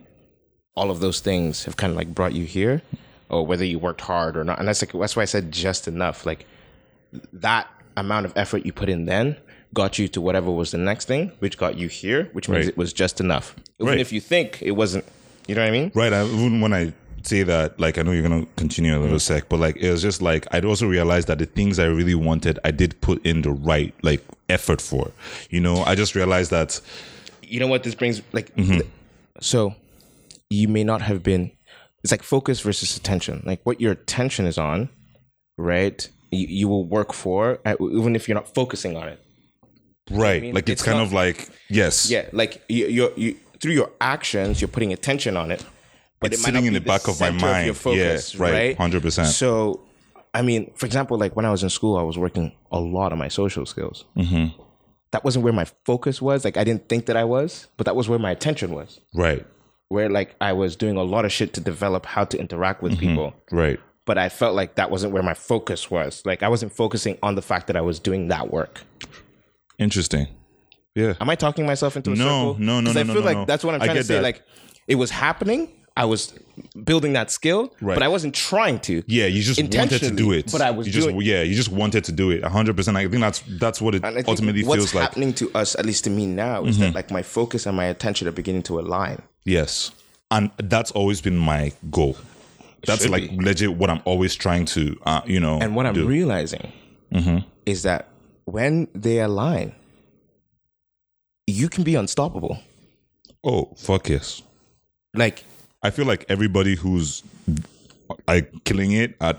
[0.76, 2.82] all of those things have kind of like brought you here,
[3.30, 4.58] or whether you worked hard or not.
[4.58, 6.26] And that's like that's why I said just enough.
[6.26, 6.46] Like
[7.32, 7.66] that
[7.96, 9.36] amount of effort you put in then
[9.72, 12.68] got you to whatever was the next thing, which got you here, which means Right.
[12.68, 13.56] it was just enough.
[13.80, 14.00] Even Right.
[14.00, 15.04] if you think it wasn't,
[15.48, 15.90] you know what I mean?
[15.94, 16.12] Right.
[16.12, 19.20] I, even when I say that, like, I know you're gonna continue a little mm.
[19.20, 22.14] sec, but like, it was just like I'd also realized that the things I really
[22.14, 25.10] wanted, I did put in the right like effort for.
[25.50, 26.80] You know, I just realized that.
[27.54, 28.20] You know what this brings?
[28.32, 28.72] Like, Mm-hmm.
[28.80, 28.90] th-
[29.40, 29.74] so
[30.50, 31.50] you may not have been.
[32.02, 33.42] It's like focus versus attention.
[33.46, 34.88] Like what your attention is on,
[35.56, 36.00] right?
[36.30, 39.20] You, you will work for, uh, even if you're not focusing on it.
[40.10, 40.42] Right.
[40.42, 40.54] mean?
[40.54, 42.10] Like it's, It's kind not- of like yes.
[42.10, 45.64] Yeah, like you, you, you through your actions, you're putting attention on it.
[46.20, 47.66] But It's it sitting in be the back of my mind.
[47.66, 48.42] your focus, yeah.
[48.42, 48.76] Right.
[48.76, 49.28] Hundred percent.
[49.28, 49.80] So,
[50.34, 53.12] I mean, for example, like when I was in school, I was working a lot
[53.12, 54.04] on my social skills.
[54.16, 54.46] Mm-hmm.
[55.14, 56.44] That wasn't where my focus was.
[56.44, 58.98] Like I didn't think that I was, but that was where my attention was.
[59.14, 59.46] Right.
[59.88, 62.92] Where like I was doing a lot of shit to develop how to interact with
[62.94, 63.00] mm-hmm.
[63.10, 63.78] people, Right.
[64.06, 66.20] but I felt like that wasn't where my focus was.
[66.24, 68.80] Like I wasn't focusing on the fact that I was doing that work.
[69.78, 70.26] Interesting.
[70.94, 71.14] Yeah.
[71.20, 72.54] Am I talking myself into a No, circle?
[72.58, 73.44] no, no, no, Because I no, feel no, like no.
[73.44, 74.14] that's what I'm trying to say.
[74.14, 74.22] that.
[74.22, 74.42] Like
[74.88, 75.68] it was happening.
[75.96, 76.34] I was
[76.84, 77.94] building that skill, Right.
[77.94, 79.04] but I wasn't trying to.
[79.06, 81.54] Yeah, you just wanted to do it, but I was you just doing- yeah, you
[81.54, 82.42] just wanted to do it.
[82.42, 82.96] hundred percent.
[82.96, 85.02] I think that's that's what it ultimately what's feels like.
[85.02, 85.02] Mm-hmm.
[85.04, 87.84] happening to us, at least to me now, is that like my focus and my
[87.84, 89.22] attention are beginning to align.
[89.44, 89.92] Yes,
[90.32, 92.16] and that's always been my goal.
[92.86, 93.44] That's like be.
[93.44, 95.58] legit what I'm always trying to, uh, you know.
[95.60, 96.06] And what I'm do.
[96.06, 96.72] realizing
[97.12, 97.38] Mm-hmm.
[97.66, 98.08] is that
[98.46, 99.72] when they align,
[101.46, 102.58] you can be unstoppable.
[103.44, 104.42] oh fuck yes.
[105.14, 105.44] Like
[105.84, 107.22] I feel like everybody who's
[108.26, 109.36] like killing it at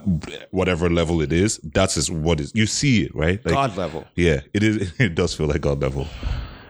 [0.51, 2.51] whatever level it is, that's is what is.
[2.53, 4.93] You see it right, like, God level, Yeah, it is.
[4.99, 6.07] It does feel like God level.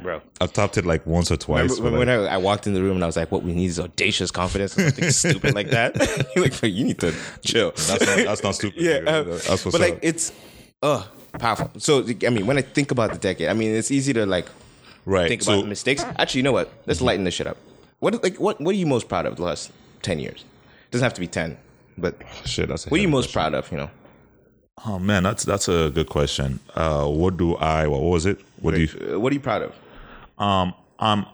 [0.01, 0.21] bro.
[0.39, 1.77] I've topped it like once or twice.
[1.77, 3.53] Remember when like, I, I walked in the room and I was like, "What we
[3.53, 5.95] need is audacious confidence, or something stupid like that."
[6.37, 7.13] Like, you need to
[7.43, 7.71] chill.
[7.71, 8.81] that's not that's not stupid.
[8.81, 10.31] yeah, um, that's what's but like it's
[10.83, 11.03] uh
[11.37, 11.69] powerful.
[11.79, 14.47] So I mean, when I think about the decade, I mean, it's easy to like
[15.05, 15.27] right.
[15.27, 16.03] think so about mistakes.
[16.17, 16.71] Actually, you know what?
[16.85, 17.57] Let's lighten this shit up.
[17.99, 19.71] What like what what are you most proud of the last
[20.01, 20.45] ten years?
[20.91, 21.57] doesn't have to be ten,
[21.97, 22.15] but
[22.45, 22.69] shit.
[22.69, 23.71] That's what are you most proud of?
[23.71, 23.89] You know,
[24.85, 26.59] Oh man, that's that's a good question.
[26.75, 27.87] Uh, what do I?
[27.87, 28.39] What was it?
[28.59, 29.13] What do you?
[29.15, 29.75] Uh, what are you proud of?
[30.37, 31.25] Um, um,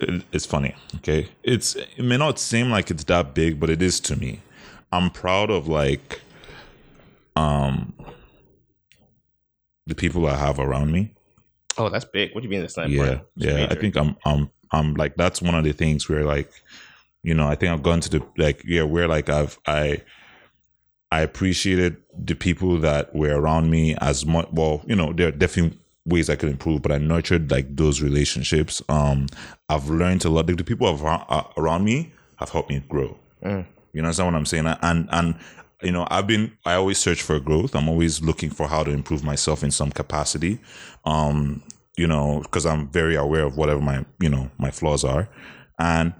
[0.00, 0.74] it, it's funny.
[0.96, 4.40] Okay, it's it may not seem like it's that big, but it is to me.
[4.92, 6.20] I'm proud of like,
[7.36, 7.94] um,
[9.86, 11.14] the people I have around me.
[11.78, 12.34] Oh, that's big.
[12.34, 13.28] What do you mean that's not Yeah, important?
[13.36, 13.66] It's yeah.
[13.70, 16.50] I think I'm, I'm, I'm like that's one of the things where like,
[17.22, 20.02] you know, I think I've gone to the like yeah, where like I've I.
[21.12, 24.48] I appreciated the people that were around me as much.
[24.52, 28.00] Well, you know, there are definitely ways I could improve, but I nurtured like those
[28.00, 28.80] relationships.
[28.88, 29.26] Um,
[29.68, 30.46] I've learned a lot.
[30.46, 33.18] The people around, uh, around me have helped me grow.
[33.92, 34.66] You understand what I'm saying?
[34.82, 35.34] And and
[35.82, 36.56] you know, I've been.
[36.64, 37.74] I always search for growth.
[37.74, 40.60] I'm always looking for how to improve myself in some capacity.
[41.04, 41.62] Um,
[42.00, 45.28] you know, because I'm very aware of whatever my you know my flaws are,
[45.78, 46.14] and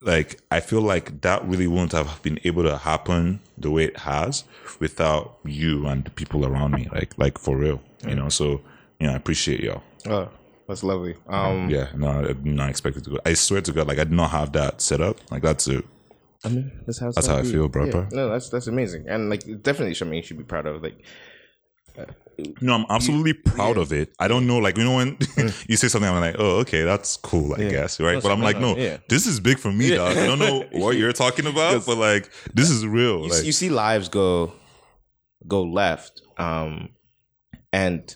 [0.00, 3.98] like I feel like that really wouldn't have been able to happen the way it
[3.98, 4.44] has
[4.80, 6.88] without you and the people around me.
[6.92, 8.28] Like like for real, you know.
[8.28, 8.60] So
[8.98, 9.82] you know, I appreciate y'all.
[10.08, 10.28] Oh,
[10.68, 11.14] that's lovely.
[11.28, 13.18] Um, Yeah, no, I did not expect it to go.
[13.24, 15.16] I swear to God, like I did not have that set up.
[15.30, 15.84] Like that's it.
[16.44, 17.92] I mean, that's how it's how I feel, bro, Yeah.
[17.92, 18.06] bro.
[18.10, 20.82] No, that's that's amazing, and like definitely something you should be proud of.
[20.82, 20.98] Like,
[22.60, 24.12] No, I'm absolutely proud of it.
[24.18, 25.18] I don't know, like you know when
[25.68, 28.22] you say something, I'm like, oh, okay, that's cool, I guess, right?
[28.22, 28.98] but I'm like, no, no, yeah.
[29.08, 30.16] this is big for me, dog.
[30.16, 33.22] I don't know what you're talking about, but like, this is real.
[33.24, 34.52] you, Like, you see lives go
[35.46, 36.90] go left, um,
[37.72, 38.14] and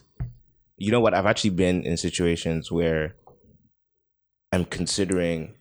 [0.76, 1.14] you know what?
[1.14, 3.16] I've actually been in situations where
[4.52, 5.54] I'm considering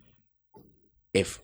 [1.14, 1.42] if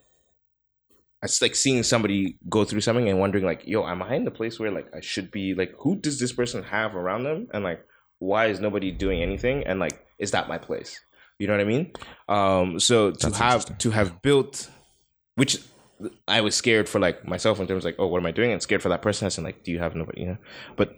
[1.24, 4.32] it's like seeing somebody go through something and wondering like, yo, am I in the
[4.32, 5.53] place where like I should be?
[5.53, 7.47] Like, who does this person have around them?
[7.53, 7.86] And like,
[8.19, 9.63] why is nobody doing anything?
[9.65, 10.99] And like, is that my place?
[11.39, 11.91] You know what I mean?
[12.30, 14.69] Um, so to That's have to have built,
[15.36, 15.57] which
[16.28, 18.51] I was scared for like myself in terms of like, oh, what am I doing?
[18.51, 19.28] And scared for that person.
[19.36, 20.22] And like, do you have nobody?
[20.22, 20.38] You know,
[20.76, 20.95] but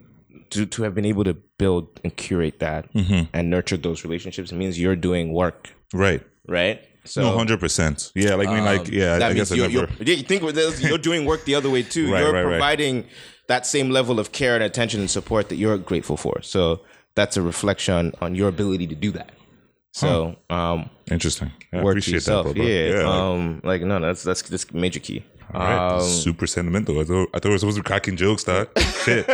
[0.51, 3.24] to to have been able to build and curate that Mm-hmm.
[3.34, 6.21] and nurture those relationships, means you're doing work, Right.
[6.47, 6.82] right?
[7.06, 8.12] So No, hundred percent.
[8.16, 10.24] Yeah, like I mean, like um, yeah, that I guess means I you're, you're, you
[10.24, 12.12] think with this, you're doing work the other way too.
[12.12, 12.49] Right, you're right, right.
[12.51, 13.06] providing
[13.47, 16.41] that same level of care and attention and support that you're grateful for.
[16.41, 16.82] So
[17.16, 19.32] that's a reflection on your ability to do that.
[19.91, 21.51] So um, Interesting.
[21.72, 22.47] I appreciate yourself.
[22.47, 22.95] that, yeah.
[22.95, 25.24] like, um, like no, that's that's that's major key.
[25.54, 26.99] all right, Um, super sentimental.
[26.99, 28.45] I thought I thought we were supposed to be cracking jokes.
[28.45, 28.70] That
[29.04, 29.26] shit.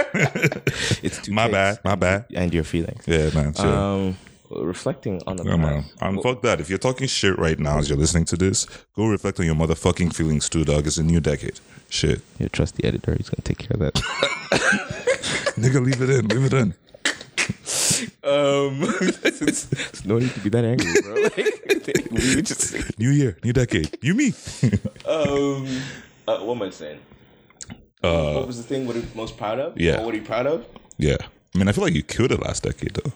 [1.03, 1.79] it's my bad.
[1.85, 2.25] My bad.
[2.35, 3.03] and your feelings.
[3.07, 3.53] Yeah, man.
[3.53, 3.67] Sure.
[3.73, 4.17] Um,
[4.49, 5.83] reflecting on the Yeah, man.
[5.83, 6.03] past.
[6.03, 6.59] Um, fuck that.
[6.59, 9.55] If you're talking shit right now as you're listening to this, go reflect on your
[9.55, 10.87] motherfucking feelings too, dog.
[10.87, 11.59] It's a new decade.
[11.89, 12.21] Shit.
[12.39, 13.93] You trust the editor; he's gonna take care of that.
[15.57, 16.27] Nigga, leave it in.
[16.27, 16.73] Leave it in.
[18.23, 18.79] um,
[19.23, 21.15] it's no need to be that angry, bro.
[21.89, 23.97] Like, we just New year, new decade.
[24.01, 24.33] You me.
[25.07, 25.67] Um,
[26.27, 26.99] uh, what am I saying?
[28.03, 28.85] uh, What was the thing?
[28.85, 29.79] What are you most proud of?
[29.79, 30.01] Yeah.
[30.01, 30.65] Or what are you proud of?
[30.97, 31.17] yeah.
[31.55, 33.11] I mean, I feel like you killed it last decade though.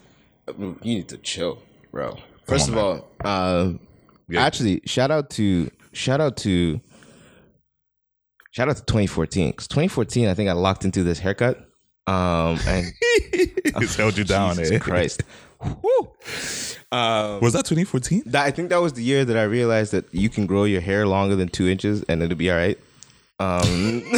[0.47, 2.17] You need to chill, bro.
[2.45, 3.79] First of all, um,
[4.27, 4.45] Yeah.
[4.45, 6.81] actually, shout out to shout out to
[8.51, 11.57] shout out to 2014 because 2014, I think I locked into this haircut.
[12.05, 14.79] Um, and it's held you down, Jesus eh?
[14.79, 15.23] Christ.
[16.91, 18.23] Um, Was that 2014?
[18.27, 20.81] that I think that was the year that I realized that you can grow your
[20.81, 22.77] hair longer than two inches and it'll be all right.
[23.39, 24.03] Um,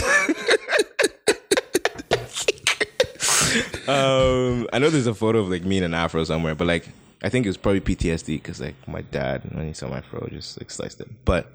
[3.88, 6.88] um, I know there's a photo of like me in an afro somewhere, but like
[7.24, 10.28] I think it was probably PTSD because like my dad when he saw my fro
[10.32, 11.10] just like sliced it.
[11.26, 11.52] But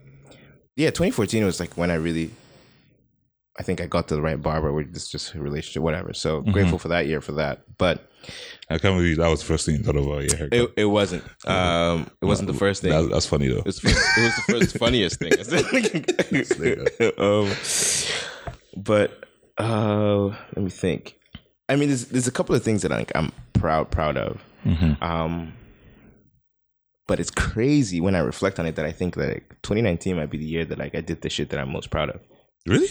[0.77, 2.31] yeah, 2014 was like when I really,
[3.59, 6.13] I think I got to the right barber with this just a relationship, whatever.
[6.15, 7.63] So grateful for that year for that.
[7.79, 8.07] But
[8.69, 10.07] I can't believe that was the first thing you thought of.
[10.07, 10.53] Uh, your haircut.
[10.59, 11.25] it, it wasn't.
[11.47, 12.91] Um, it wasn't the first thing.
[12.91, 13.59] That- that's funny though.
[13.59, 15.33] It was, it was the first funniest thing.
[17.19, 19.25] um, but
[19.59, 21.17] uh, let me think.
[21.71, 24.43] I mean, there's there's a couple of things that I think I'm proud proud of.
[25.01, 25.55] Um,
[27.07, 30.31] but it's crazy when I reflect on it that I think that like, 2019 might
[30.31, 32.21] be the year that like I did the shit that I'm most proud of.
[32.67, 32.89] Really?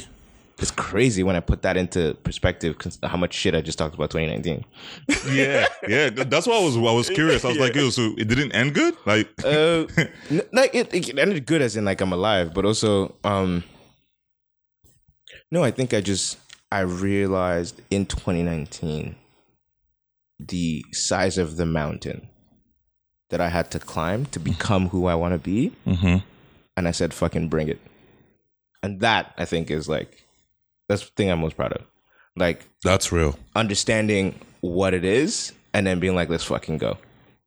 [0.57, 2.75] It's crazy when I put that into perspective.
[3.03, 4.65] How much shit I just talked about 2019.
[5.31, 6.09] Yeah, yeah.
[6.09, 6.75] That's why I was.
[6.75, 7.45] I was curious.
[7.45, 8.97] I was like, yo, so it didn't end good?
[9.05, 9.85] Like, uh,
[10.29, 13.63] n- like it, it ended good as in like I'm alive, but also um
[15.51, 16.37] no, I think I just
[16.71, 19.15] I realized in 2019
[20.39, 22.27] the size of the mountain
[23.29, 26.23] that I had to climb to become who I want to be, Mhm.
[26.77, 27.79] and I said, "Fucking bring it."
[28.81, 30.23] And that I think is like
[30.87, 31.85] that's the thing I'm most proud of,
[32.35, 33.37] like that's real.
[33.55, 36.97] understanding what it is and then being like, "Let's fucking go."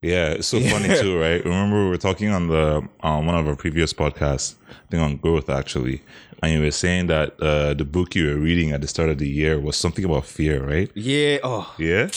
[0.03, 1.45] Yeah, it's so funny too, right?
[1.45, 5.17] Remember we were talking on the on one of our previous podcasts, I think on
[5.17, 6.03] growth actually,
[6.43, 9.19] and you were saying that uh, the book you were reading at the start of
[9.19, 10.91] the year was something about fear, right?
[10.95, 11.39] Yeah.
[11.45, 11.73] Oh.
[11.79, 12.09] Yeah,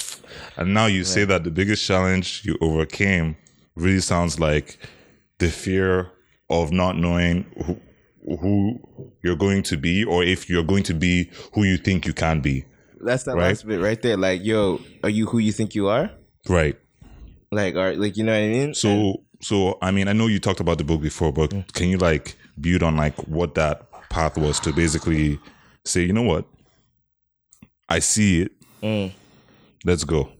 [0.57, 3.37] and now you say that the biggest challenge you overcame
[3.75, 4.79] really sounds like
[5.37, 6.11] the fear
[6.49, 7.79] of not knowing who,
[8.37, 8.79] who
[9.23, 12.41] you're going to be, or if you're going to be who you think you can
[12.41, 12.65] be.
[12.99, 13.49] That's that Right.
[13.49, 14.17] last bit right there.
[14.17, 16.09] Like, yo, are you who you think you are?
[16.49, 16.77] Right.
[17.55, 18.73] Like, are like you know what I mean?
[18.73, 21.97] So, so I mean, I know you talked about the book before, but can you
[21.97, 25.39] like build on like what that path was to basically
[25.85, 26.45] say, you know what,
[27.87, 28.51] I see it.
[28.83, 29.11] Mm.
[29.85, 30.31] Let's go.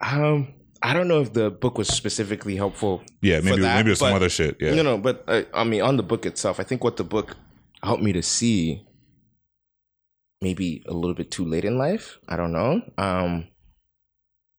[0.00, 0.48] um,
[0.82, 3.02] I don't know if the book was specifically helpful.
[3.22, 4.56] Yeah, maybe that, maybe it's some other shit.
[4.60, 4.74] Yeah.
[4.74, 7.36] No, no, but uh, I mean, on the book itself, I think what the book
[7.82, 8.84] helped me to see,
[10.42, 12.18] maybe a little bit too late in life.
[12.28, 12.82] I don't know.
[12.98, 13.46] Um,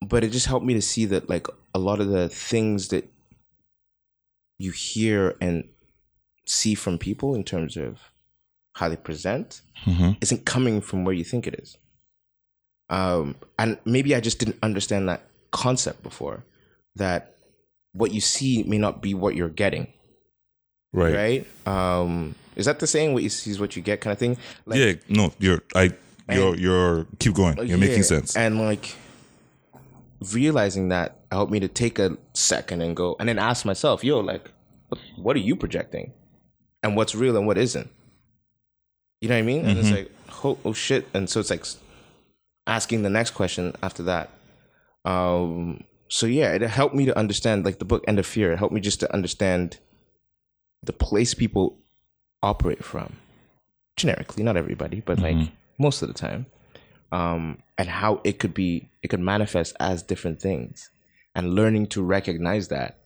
[0.07, 3.05] but it just helped me to see that like a lot of the things that
[4.57, 5.67] you hear and
[6.45, 7.99] see from people in terms of
[8.77, 10.17] how they present Mhm.
[10.21, 11.77] isn't coming from where you think it is.
[12.89, 15.21] Um, and maybe I just didn't understand that
[15.51, 16.45] concept before.
[16.95, 17.35] That
[17.91, 19.87] what you see may not be what you're getting,
[20.93, 21.13] Right.
[21.15, 21.67] right?
[21.67, 23.13] Um, is that the saying?
[23.13, 24.37] What you see is what you get, kind of thing.
[24.65, 24.93] Like, yeah.
[25.09, 25.91] No, you're I.
[26.29, 27.55] You're you're keep going.
[27.67, 28.35] You're making sense.
[28.35, 28.95] And like
[30.33, 34.19] realizing that helped me to take a second and go, and then ask myself, "Yo,
[34.19, 34.51] like,
[34.89, 36.13] what, what are you projecting,
[36.83, 37.89] and what's real and what isn't?"
[39.21, 39.65] You know what I mean?
[39.65, 39.95] And it's Mm-hmm.
[39.95, 40.11] like,
[40.43, 41.07] oh, oh shit!
[41.13, 41.65] And so it's like
[42.67, 44.29] asking the next question after that.
[45.03, 45.83] Um.
[46.07, 48.73] So yeah, it helped me to understand, like the book "End of Fear." It helped
[48.73, 49.79] me just to understand
[50.83, 51.79] the place people
[52.43, 53.15] operate from
[53.97, 55.35] generically, not everybody, but like
[55.79, 56.45] most of the time,
[57.11, 60.89] um, and how it could be, it could manifest as different things,
[61.33, 62.99] and learning to recognize that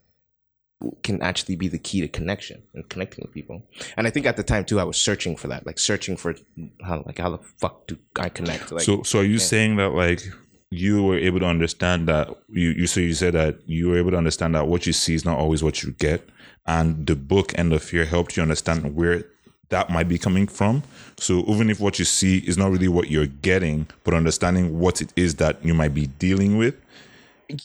[1.03, 3.61] can actually be the key to connection and connecting with people.
[3.97, 6.35] And I think at the time too, I was searching for that, like searching for
[6.81, 8.71] how, like how the fuck do I connect?
[8.71, 10.21] Like, So, so are you saying that like
[10.69, 14.11] you were able to understand that you you so you said that you were able
[14.11, 16.29] to understand that what you see is not always what you get,
[16.65, 19.25] and the book End of Fear helped you understand where
[19.69, 20.83] that might be coming from.
[21.17, 25.01] So even if what you see is not really what you're getting, but understanding what
[25.01, 26.75] it is that you might be dealing with.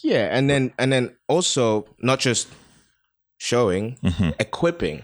[0.02, 2.48] yeah, and then and then also not just
[3.38, 3.96] showing,
[4.38, 5.02] equipping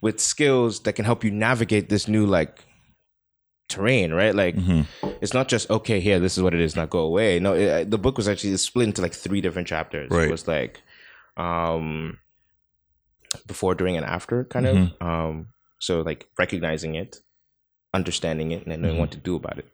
[0.00, 2.64] with skills that can help you navigate this new like
[3.68, 4.34] terrain, right?
[4.34, 4.54] Like
[5.20, 7.40] it's not just okay here, this is what it is, not go away.
[7.40, 10.10] No, it, the book was actually split into like three different chapters.
[10.10, 10.28] Right.
[10.28, 10.82] It was like
[11.36, 12.18] um
[13.46, 14.76] before, during, and after, kind of.
[15.00, 15.46] Um,
[15.82, 17.20] so like recognizing it,
[17.92, 19.66] understanding it, and then knowing what to do about it.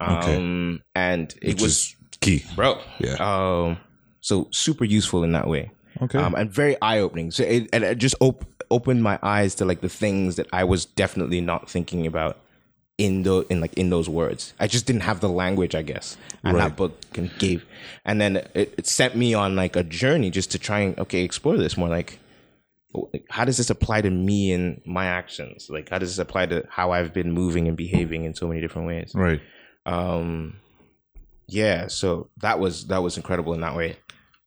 [0.00, 0.36] Okay.
[0.36, 2.44] Um, and it Which was key.
[2.56, 2.78] bro.
[2.98, 3.16] Yeah.
[3.20, 3.76] Um,
[4.20, 5.70] so super useful in that way.
[6.02, 6.18] Okay.
[6.18, 7.30] Um, and very eye opening.
[7.30, 10.64] So it, and it just op- opened my eyes to like the things that I
[10.64, 12.38] was definitely not thinking about
[12.98, 14.54] in the in like in those words.
[14.58, 16.16] I just didn't have the language, I guess.
[16.42, 16.68] And Right.
[16.68, 17.64] that book can gave,
[18.04, 21.22] and then it, it sent me on like a journey just to try and okay
[21.22, 21.88] explore this more.
[21.88, 22.18] Like,
[23.30, 25.68] how does this apply to me and my actions?
[25.70, 28.60] Like, how does this apply to how I've been moving and behaving in so many
[28.60, 29.12] different ways?
[29.14, 29.40] right.
[29.86, 30.56] um
[31.46, 33.96] yeah so that was that was incredible in that way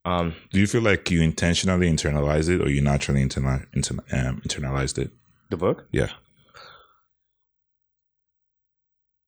[0.06, 4.41] um Do you feel like you intentionally internalized it, or you naturally interna- inter- um,
[4.41, 5.12] internalized it?
[5.52, 6.10] the book Yeah.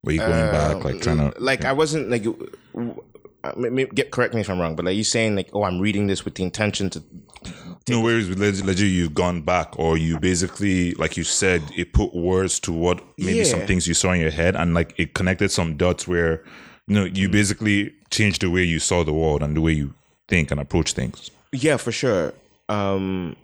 [0.03, 3.03] Were you going back, like trying to, like i wasn't like w- w-
[3.43, 5.63] uh, may- may- get correct me if i'm wrong but like you saying like oh
[5.63, 7.03] i'm reading this with the intention to
[7.88, 12.13] no, whereas legit, legit you've gone back, or you basically, like you said, it put
[12.13, 15.49] words to what maybe some things you saw in your head, and like it connected
[15.51, 16.43] some dots where,
[16.88, 19.93] you know, you basically changed the way you saw the world and the way you
[20.27, 21.32] think and approach things.
[21.51, 22.34] yeah for sure
[22.69, 23.36] um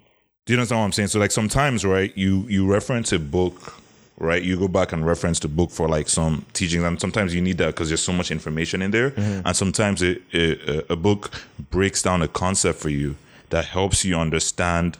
[0.45, 1.07] Do you understand what I'm saying?
[1.09, 3.73] So like sometimes, right, you you reference a book,
[4.19, 4.43] right?
[4.43, 7.57] You go back and reference the book for like some teachings, and sometimes you need
[7.57, 11.31] that because there's so much information in there, and sometimes it, a, a book
[11.71, 13.15] breaks down a concept for you
[13.55, 14.97] that helps you understand,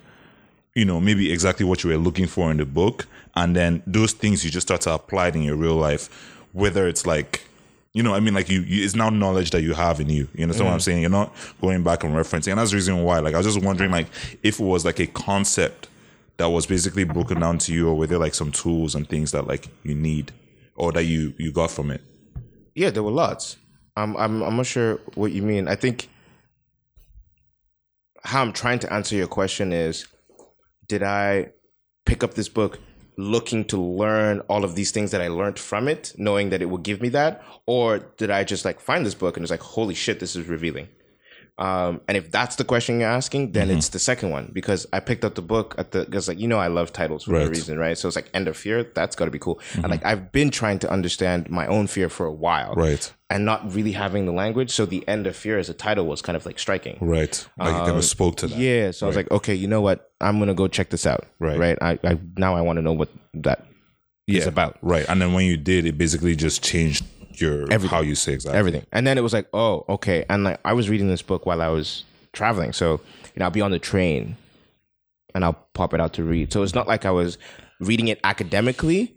[0.74, 4.14] you know, maybe exactly what you were looking for in the book, and then those
[4.14, 6.10] things you just start to apply it in your real life,
[6.54, 7.42] whether it's like.
[7.94, 10.28] You know, I mean, like you, you, it's now knowledge that you have in you.
[10.34, 10.84] You understand what I'm mm.
[10.84, 11.00] saying?
[11.00, 13.20] You're not going back and referencing, and that's the reason why.
[13.20, 14.08] Like, I was just wondering, like,
[14.44, 15.88] if it was like a concept
[16.36, 19.32] that was basically broken down to you, or were there like some tools and things
[19.32, 20.34] that like you need,
[20.76, 22.02] or that you you got from it?
[22.76, 23.58] yeah there were lots
[23.96, 26.10] i'm i'm, I'm not sure what you mean i think
[28.26, 30.08] how i'm trying to answer your question is
[30.88, 31.50] did i
[32.06, 32.80] pick up this book
[33.18, 36.66] looking to learn all of these things that I learned from it, knowing that it
[36.66, 39.62] would give me that, or did I just like find this book and it's like,
[39.62, 40.90] holy shit, this is revealing.
[41.58, 43.78] Um, and if that's the question you're asking, then Mm-hmm.
[43.78, 46.50] it's the second one because I picked up the book at the because like you
[46.50, 47.44] know I love titles for a Right.
[47.44, 47.52] Mm-hmm.
[47.52, 47.98] reason, right?
[47.98, 49.62] So it's like End of Fear, that's got to be cool.
[49.76, 53.46] And like I've been trying to understand my own fear for a while, Right, and
[53.46, 54.70] not really having the language.
[54.72, 56.98] So the End of Fear as a title was kind of like striking.
[57.00, 57.48] right.
[57.58, 58.58] Like you never spoke to that.
[58.58, 60.12] Yeah, so I was like, okay, you know what?
[60.20, 61.26] I'm gonna go check this out.
[61.40, 61.58] Right.
[61.58, 61.78] right.
[61.82, 63.66] I, I now I want to know what that
[64.28, 64.48] is Yeah.
[64.50, 64.78] about.
[64.82, 67.06] Right, and then when you did, it basically just changed
[67.42, 68.86] your how you say exactly everything.
[68.92, 70.26] And then it was like, oh, okay.
[70.30, 73.02] And like I was reading this book while I was traveling, so
[73.34, 74.38] you know I'll be on the train,
[75.34, 76.52] and I'll pop it out to read.
[76.52, 77.38] So it's not like I was
[77.80, 79.14] reading it academically,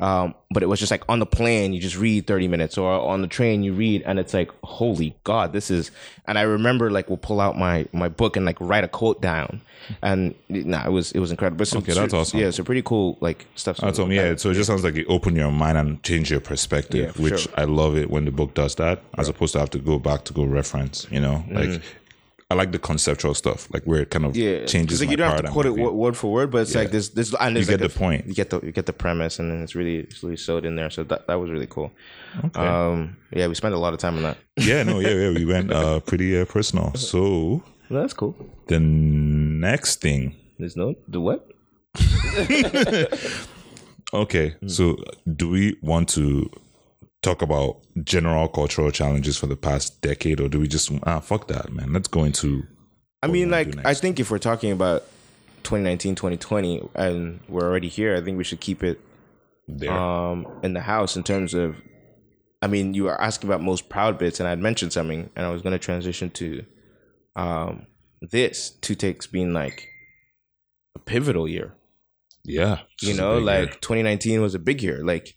[0.00, 2.90] um, but it was just like on the plane you just read thirty minutes, or
[2.92, 5.90] on the train you read, and it's like, holy God, this is.
[6.26, 9.20] And I remember like we'll pull out my my book and like write a quote
[9.20, 9.60] down,
[10.02, 11.58] and nah, it was it was incredible.
[11.58, 12.38] But some- Okay, that's awesome.
[12.38, 13.78] Yeah, so pretty cool like stuff.
[13.78, 14.36] That's what, yeah.
[14.36, 17.40] So it just sounds like you open your mind and change your perspective, Yeah, which
[17.42, 17.52] sure.
[17.56, 20.24] I love it when the book does that, as opposed to have to go back
[20.24, 21.06] to go reference.
[21.10, 21.80] You know, like
[22.52, 24.36] I like the conceptual stuff, like where it kind of.
[24.36, 25.00] Yeah, changes.
[25.00, 27.08] Like you don't have to quote it word for word, but it's like this.
[27.08, 28.26] This and You like get a- the point.
[28.26, 30.76] You get the you get the premise, and then it's really it's really sewed in
[30.76, 30.90] there.
[30.90, 31.90] So that that was really cool.
[32.54, 34.36] Um, yeah, we spent a lot of time on that.
[34.58, 35.30] yeah, no, yeah, yeah.
[35.30, 36.92] We went uh, pretty uh, personal.
[36.94, 38.36] So that's cool.
[38.66, 41.48] the next thing, There's no the what?
[44.14, 44.50] okay.
[44.60, 44.68] Hmm.
[44.68, 44.96] So
[45.26, 46.50] do we want to
[47.22, 51.48] talk about general cultural challenges for the past decade, or do we just ah fuck
[51.48, 51.92] that, man?
[51.92, 52.64] Let's go into
[53.22, 55.04] I mean, like I think if we're talking about
[55.62, 59.00] 2019, 2020, and we're already here, I think we should keep it
[59.68, 59.92] there.
[59.92, 61.76] um in the house in terms of.
[62.60, 65.50] I mean, you were asking about most proud bits, and I'd mentioned something, and I
[65.50, 66.64] was going to transition to
[67.34, 67.86] um
[68.20, 69.88] this two takes being like
[70.94, 71.74] a pivotal year
[72.44, 75.34] Yeah, you know like 2019 was a big year like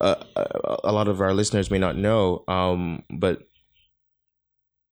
[0.00, 3.42] uh, a, a lot of our listeners may not know um but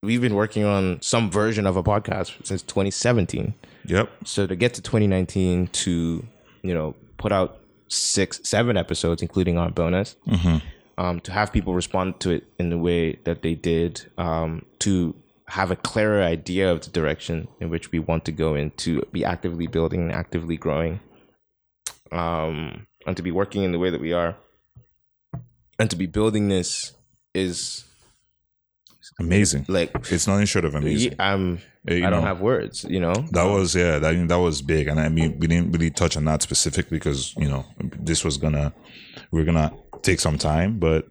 [0.03, 3.55] we've been working on some version of a podcast since 2017
[3.87, 4.11] yep.
[4.25, 6.25] so to get to 2019 to
[6.63, 10.59] you know put out six seven episodes including our bonus Mm-hmm.
[10.99, 15.15] um, to have people respond to it in the way that they did um, to
[15.49, 19.03] have a clearer idea of the direction in which we want to go in to
[19.13, 20.99] be actively building and actively growing
[22.13, 24.37] um, and to be working in the way that we are
[25.79, 26.93] and to be building this
[27.35, 27.85] is
[29.21, 29.65] Amazing.
[29.69, 31.15] like It's not nothing short of amazing.
[31.19, 31.59] i'm
[31.89, 33.99] Uh, you i don't know, have words you know That was yeah.
[33.99, 37.35] That that was big, and I mean, we didn't really touch on that specifically because
[37.37, 38.73] you know this was gonna
[39.31, 39.73] we are gonna
[40.03, 41.09] take some time, but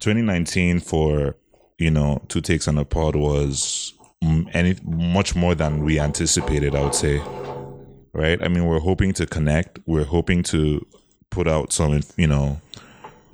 [0.00, 1.36] 2019 for
[1.78, 3.92] you know two takes on the pod was
[4.54, 6.74] any much more than we anticipated.
[6.74, 7.18] I would say,
[8.14, 8.42] right?
[8.42, 9.78] I mean, we're hoping to connect.
[9.86, 10.84] We're hoping to
[11.30, 12.60] put out some you know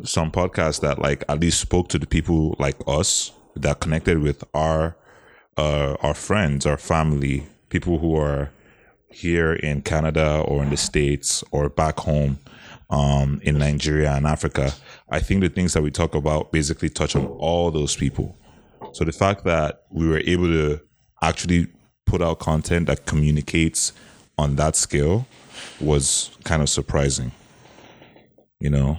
[0.05, 4.45] some podcasts that like at least spoke to the people like us that connected with
[4.55, 4.97] our
[5.57, 8.51] uh, our friends, our family, people who are
[9.11, 12.39] here in Canada or in the States or back home
[12.89, 14.73] um, in Nigeria and Africa.
[15.11, 18.37] I think the things that we talk about basically touch on all those people.
[18.93, 20.81] So the fact that we were able to
[21.23, 21.69] actually
[22.07, 23.93] put out content that communicates
[24.39, 25.27] on that scale
[25.81, 27.33] was kind of surprising.
[28.59, 28.99] You know,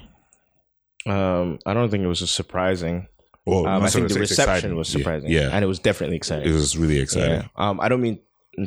[1.08, 3.08] um, i don't think it was just surprising
[3.46, 4.76] well, um, i think the reception exciting.
[4.76, 7.42] was surprising Yeah, and it was definitely exciting it was really exciting.
[7.42, 7.48] Yeah.
[7.56, 8.20] Um, I don't mean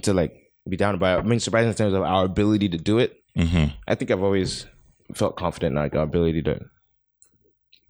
[0.02, 0.32] to like
[0.68, 1.24] be down about it.
[1.24, 3.16] I mean surprising in terms of our ability to do it.
[3.36, 4.66] hmm I think I've always
[5.14, 6.58] felt confident in like our ability to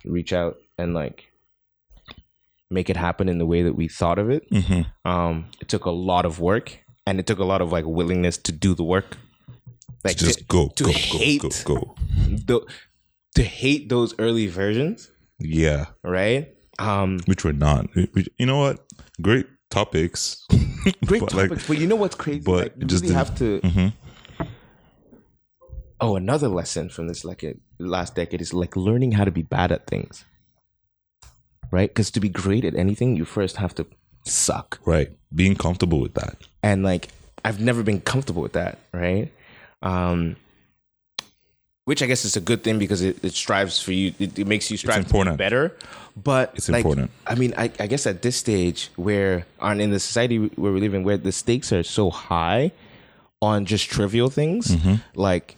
[0.04, 1.24] reach out and like
[2.70, 4.44] make it happen in the way that we thought of it.
[4.50, 7.84] hmm Um, it took a lot of work and it took a lot of like
[7.86, 9.16] willingness to do the work.
[10.04, 11.94] Like Just to, go, to go, hate go, go, go.
[12.46, 12.66] the-
[13.34, 16.54] to hate those early versions, Yeah, right?
[16.78, 17.86] Um, which we're not.
[17.94, 18.84] You know what?
[19.22, 20.44] Great topics.
[21.06, 22.40] great But, like, topics, but you know what's crazy?
[22.44, 23.60] but like, you just really have to.
[23.60, 24.44] mm-hmm.
[26.00, 29.42] oh another lesson from this like a, last decade is like learning how to be
[29.42, 30.24] bad at things
[31.70, 33.86] right because to be great at anything you first have to
[34.24, 35.10] suck Right.
[35.34, 36.36] Being comfortable with that.
[36.62, 37.08] and like
[37.44, 39.32] i've never been comfortable with that right
[39.82, 40.36] um
[41.84, 44.46] which i guess is a good thing because it, it strives for you it, it
[44.46, 45.76] makes you strive to be better
[46.16, 47.10] but It's like, important.
[47.26, 50.80] i mean I, I guess at this stage where on in the society where we
[50.80, 52.72] live in where the stakes are so high
[53.42, 54.94] on just trivial things Mm-hmm.
[55.14, 55.56] like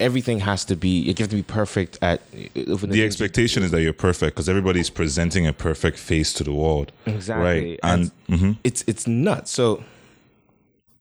[0.00, 3.94] everything has to be you have to be perfect at The expectation is that you're
[3.94, 6.92] perfect because everybody's presenting a perfect face to the world.
[7.06, 7.80] exactly Right.
[7.82, 8.58] And mhm.
[8.62, 9.82] it's it's nuts so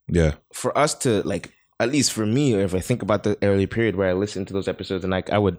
[0.07, 0.35] yeah.
[0.53, 3.95] for us to like at least for me if i think about the early period
[3.95, 5.57] where i listened to those episodes and like i would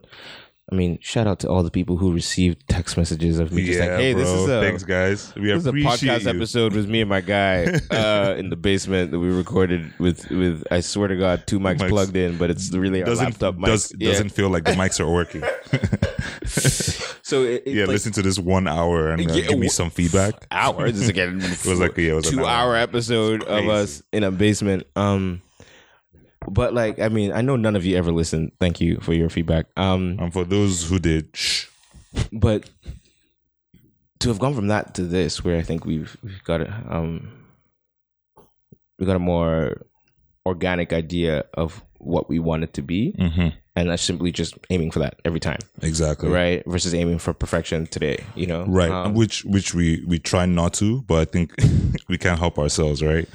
[0.73, 3.79] i mean shout out to all the people who received text messages of me just
[3.79, 4.23] yeah, like hey bro.
[4.23, 5.35] this is a Thanks, guys.
[5.35, 6.31] We this is a podcast you.
[6.31, 10.65] episode with me and my guy uh, in the basement that we recorded with with
[10.71, 11.89] I swear to God two mics, Mics.
[11.91, 13.67] plugged in, but it's really our Doesn't laptop mics.
[13.67, 14.11] does, yeah.
[14.13, 15.43] doesn't feel like the mics are working.
[17.23, 19.69] so it, it's yeah, like, listen to this one hour and uh, Yeah, give me
[19.69, 20.47] some feedback.
[20.51, 20.93] hours.
[20.93, 22.75] This is again It was like yeah, it was two hour.
[22.75, 24.87] hour episode of us in a basement.
[24.97, 25.43] Um,
[26.49, 28.53] but like, I mean, I know none of you ever listened.
[28.61, 29.67] Thank you for your feedback.
[29.77, 31.67] Um, And for those who did, shh.
[32.33, 32.71] but
[34.21, 37.33] to have gone from that to this, where I think we've we've got a um,
[38.99, 39.83] we got a more
[40.47, 43.49] organic idea of what we want it to be, Mm-hmm.
[43.77, 46.29] and that's simply just aiming for that every time, Exactly.
[46.29, 46.63] right?
[46.67, 48.23] Versus aiming for perfection today.
[48.35, 48.91] You know, Right.
[48.91, 51.53] Um, which which we we try not to, but I think
[52.09, 53.29] we can't help ourselves, right?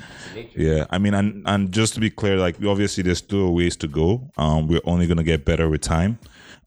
[0.55, 0.85] Yeah.
[0.89, 3.87] I mean, and and just to be clear, like obviously there's still a ways to
[3.87, 4.29] go.
[4.37, 6.19] Um, we're only gonna get better with time.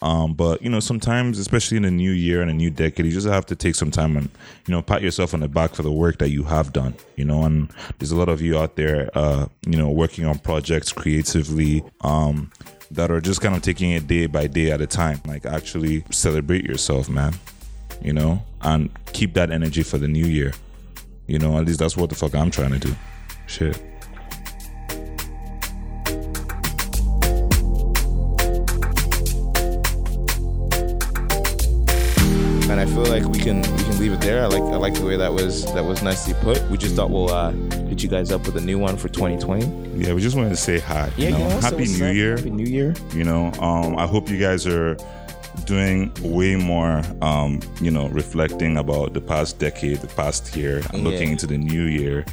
[0.02, 3.12] Um, but you know, sometimes, especially in a new year and a new decade, you
[3.12, 4.28] just have to take some time and
[4.66, 6.94] you know pat yourself on the back for the work that you have done.
[7.16, 10.38] You know, and there's a lot of you out there, uh, you know, working on
[10.38, 11.84] projects creatively.
[12.02, 12.50] Um,
[12.90, 15.18] that are just kind of taking it day by day at a time.
[15.26, 17.32] Like actually celebrate yourself, man
[18.02, 20.52] you know, and keep that energy for the new year.
[21.26, 22.94] You know, at least that's what the fuck I'm trying to do.
[23.46, 23.80] Shit.
[32.72, 34.42] And I feel like we can we can leave it there.
[34.42, 36.62] I like I like the way that was that was nicely put.
[36.70, 37.50] We just thought we'll uh,
[37.90, 40.02] hit you guys up with a new one for 2020.
[40.02, 41.12] Yeah, we just wanted to say hi.
[41.18, 42.14] you know, what's up, happy New up?
[42.14, 42.36] Year.
[42.38, 42.94] Happy New Year.
[43.12, 44.96] You know, um, I hope you guys are
[45.66, 51.04] doing way more, um, you know, reflecting about the past decade, the past year, and
[51.04, 52.24] looking into the new year,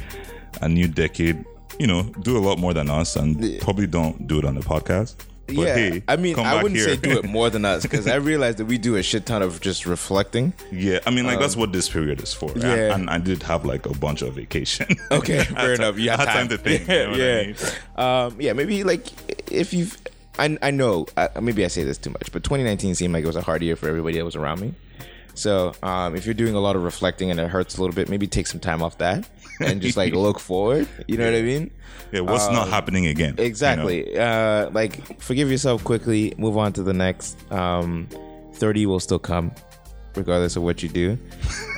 [0.62, 1.44] a new decade
[1.78, 4.60] you know, do a lot more than us and probably don't do it on the
[4.60, 5.16] podcast.
[5.56, 6.88] But yeah, hey, I mean, I wouldn't here.
[6.88, 9.42] say do it more than us because I realized that we do a shit ton
[9.42, 10.52] of just reflecting.
[10.70, 12.50] Yeah, I mean, like that's what this period is for.
[12.50, 12.74] Um, yeah.
[12.94, 14.86] and, and I did have like a bunch of vacation.
[15.10, 15.98] Okay, fair enough.
[15.98, 16.82] You I have had time to think.
[16.82, 17.56] you know what I yeah, mean?
[17.96, 18.52] um, yeah.
[18.52, 19.06] Maybe like
[19.50, 19.98] if you've,
[20.38, 23.26] I, I know, uh, maybe I say this too much, but 2019 seemed like it
[23.26, 24.74] was a hard year for everybody that was around me.
[25.34, 28.08] So um, if you're doing a lot of reflecting and it hurts a little bit,
[28.08, 29.28] maybe take some time off that
[29.60, 30.88] and just like look forward.
[31.06, 31.70] You know what I mean?
[32.12, 33.30] Yeah, what's not happening again?
[33.30, 33.42] you know?
[33.42, 34.18] Um, Exactly.
[34.18, 36.34] Uh, like forgive yourself quickly.
[36.38, 37.38] Move on to the next.
[37.52, 38.08] Um,
[38.54, 39.52] Thirty will still come,
[40.16, 41.16] regardless of what you do.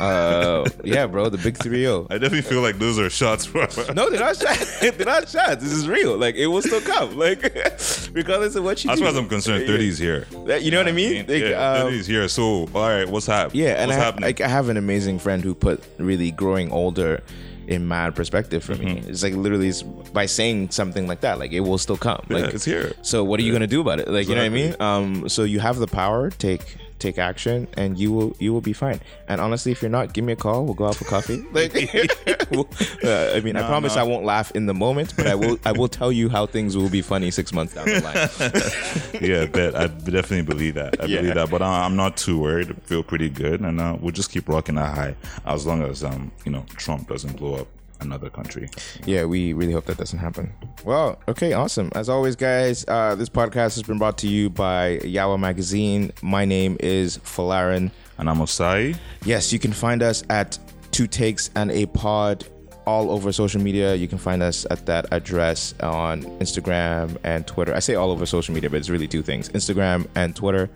[0.01, 1.29] Uh, yeah, bro.
[1.29, 2.07] The big three zero.
[2.11, 3.47] I definitely feel like those are shots.
[3.47, 3.67] Bro.
[3.95, 4.81] No, they're not shots.
[4.81, 5.63] they're not shots.
[5.63, 6.17] This is real.
[6.17, 7.17] Like it will still come.
[7.17, 7.43] Like
[8.13, 9.05] regardless of what you As do.
[9.05, 10.27] far as I'm concerned, 30's here.
[10.59, 11.27] You know what I mean?
[11.29, 12.27] Like, yeah, um, 30 here.
[12.29, 12.43] So,
[12.75, 13.63] all right, what's happening?
[13.65, 14.25] yeah, and what's I, happening?
[14.25, 17.23] like I have an amazing friend who put really growing older
[17.73, 18.85] in mad perspective for Mm-hmm.
[18.85, 19.03] me.
[19.09, 22.25] It's like literally it's by saying something like that, like it will still come.
[22.29, 22.93] yeah, Like it's here.
[23.03, 24.09] So what are you gonna do about it?
[24.09, 24.75] Like you know what I mean?
[24.81, 26.31] Um, so you have the power.
[26.31, 29.01] Take take action, and you will you will be fine.
[29.29, 30.65] And honestly, if you're not, give me a call.
[30.65, 31.45] We'll go out for coffee.
[31.53, 31.73] Like,
[32.51, 32.69] we'll-
[33.05, 35.73] uh, I mean, I promise I won't laugh in the moment, but I will I
[35.73, 39.23] will tell you how things will be funny six months down the line.
[39.31, 39.75] yeah, bet.
[39.75, 41.01] I definitely believe that.
[41.03, 41.21] I Yeah.
[41.21, 41.51] believe that.
[41.51, 42.71] But I- I'm not too worried.
[42.71, 45.15] I feel pretty good, and uh, we'll just keep rocking that high
[45.47, 47.69] as long as um you know Trump doesn't blow up
[48.03, 48.69] another country.
[49.07, 50.53] yeah, we really hope that doesn't happen.
[50.85, 51.91] Well, okay, awesome.
[51.95, 56.13] As always, guys, uh, this podcast has been brought to you by Yawa Magazine.
[56.23, 57.91] My name is Falarin.
[58.19, 58.97] And I'm Osai.
[59.25, 60.59] Yes, you can find us at
[60.93, 62.47] Two Takes and a Pod
[62.85, 63.95] all over social media.
[63.95, 67.75] You can find us at that address on Instagram and Twitter.
[67.75, 70.69] I say all over social media, but it's really two things Instagram and Twitter.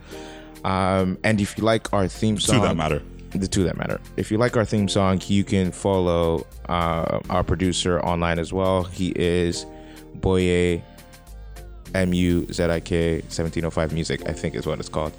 [0.64, 3.02] Um, and if you like our theme song, To that matter.
[3.40, 4.00] The two that matter.
[4.16, 8.84] If you like our theme song, you can follow uh, our producer online as well.
[8.84, 9.66] He is
[10.14, 10.82] Boye
[11.94, 15.12] M U Z I K 1705 Music, I think is what it's called.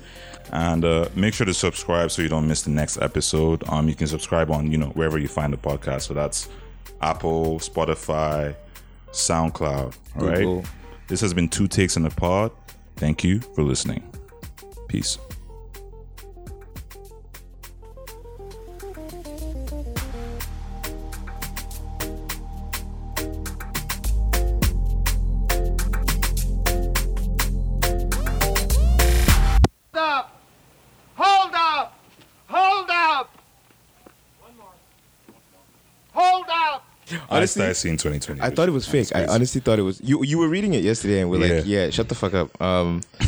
[0.51, 3.63] And uh, make sure to subscribe so you don't miss the next episode.
[3.67, 6.03] Um, you can subscribe on you know wherever you find the podcast.
[6.03, 6.47] So that's
[7.01, 8.55] Apple, Spotify,
[9.11, 9.95] SoundCloud.
[10.15, 10.37] All right.
[10.37, 10.65] Google.
[11.07, 12.51] This has been two takes in the pod.
[12.95, 14.03] Thank you for listening.
[14.87, 15.17] Peace.
[37.47, 38.41] Started seeing 2020.
[38.41, 39.09] I thought it was fake.
[39.15, 40.23] I honestly thought it was you.
[40.23, 41.85] You were reading it yesterday, and we're like, Yeah.
[41.85, 43.01] "Yeah, shut the fuck up." Um,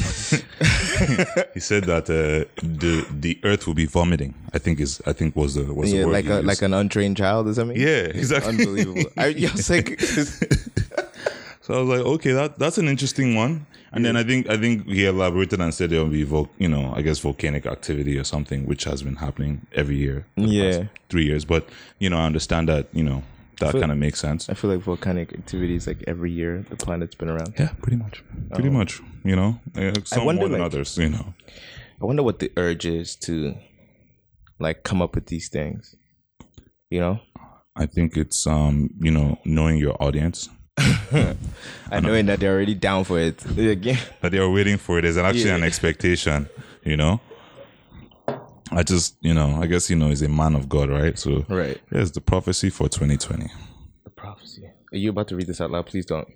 [1.53, 4.33] He said that uh, the the Earth will be vomiting.
[4.53, 6.73] I think is I think was the was yeah, the word like a like an
[6.73, 7.77] untrained child or something.
[7.79, 8.49] yeah exactly.
[8.57, 9.03] unbelievable.
[9.17, 9.99] I, I was like,
[11.61, 13.65] So I was like, okay, that that's an interesting one.
[13.91, 16.67] And then I think I think he elaborated and said there will be vol- you
[16.67, 20.25] know I guess volcanic activity or something which has been happening every year.
[20.35, 20.85] Yeah.
[21.09, 21.45] three years.
[21.45, 21.67] But
[21.99, 23.23] you know I understand that you know
[23.59, 24.49] that kind of makes sense.
[24.49, 27.53] I feel like volcanic activities like every year the planet's been around.
[27.59, 28.23] Yeah, pretty much.
[28.53, 29.01] Pretty much.
[29.23, 30.25] You know, Uh, some Oh.
[30.25, 30.97] wonder, more than like- others.
[30.97, 31.33] You know.
[32.01, 33.55] I wonder what the urge is to
[34.59, 35.95] like come up with these things.
[36.89, 37.19] You know,
[37.75, 40.49] I think it's um you know knowing your audience
[41.91, 43.43] I knowing that they're already down for it.
[43.57, 45.05] Again, that they are waiting for it.
[45.05, 46.47] An, actually an expectation.
[46.85, 47.19] You know.
[48.71, 51.17] I just you know I guess you know he's a man of God, right?
[51.17, 51.79] So right?
[51.91, 53.47] here's the prophecy for 2020.
[54.03, 54.63] The prophecy.
[54.91, 55.85] Are you about to read this out loud?
[55.85, 56.27] Please don't.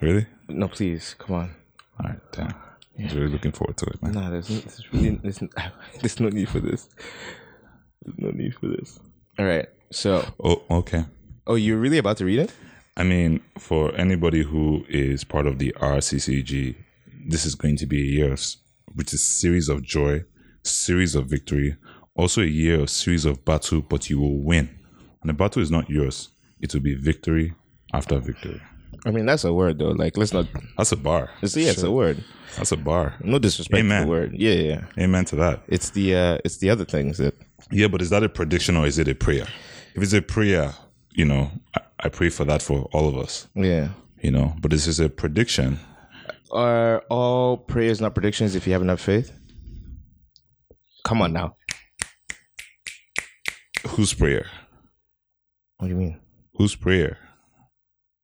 [0.00, 0.26] Really?
[0.48, 1.14] No, please.
[1.18, 1.54] Come on.
[1.98, 2.54] All right, damn.
[2.98, 4.12] I was really looking forward to it, man.
[4.12, 5.40] Nah, there's, there's really there's,
[6.00, 6.88] there's no need for this.
[8.02, 8.98] There's no need for this.
[9.38, 9.66] All right.
[9.90, 11.04] So, Oh, okay.
[11.46, 12.52] oh, you're really about to read it?
[12.96, 16.76] I mean, for anybody who is part of the RCCG,
[17.28, 18.36] this is going to be a year
[18.94, 20.24] which is series of joy,
[20.66, 21.76] series of victory,
[22.14, 24.68] also a year of series of battle, but you will win.
[25.22, 27.54] And the battle is not yours; it will be victory
[27.92, 28.60] after victory.
[29.04, 29.90] I mean, that's a word though.
[29.90, 30.46] Like, let's not.
[30.76, 31.30] That's a bar.
[31.42, 32.24] It's, yeah, it's a word.
[32.56, 33.14] That's a bar.
[33.22, 34.32] No disrespect to the word.
[34.34, 34.84] Yeah, yeah.
[34.98, 35.62] Amen to that.
[35.68, 37.34] It's the uh, it's the other things that
[37.70, 39.46] Yeah, but is that a prediction or is it a prayer?
[39.94, 40.74] If it's a prayer,
[41.12, 43.46] you know, I, I pray for that for all of us.
[43.54, 43.88] yeah.
[44.22, 45.78] You know, but this is a prediction.
[46.50, 49.30] Are all prayers not predictions if you have enough faith?
[51.06, 51.54] Come on now.
[53.86, 54.46] Whose prayer?
[55.76, 56.18] What do you mean?
[56.54, 57.18] Whose prayer?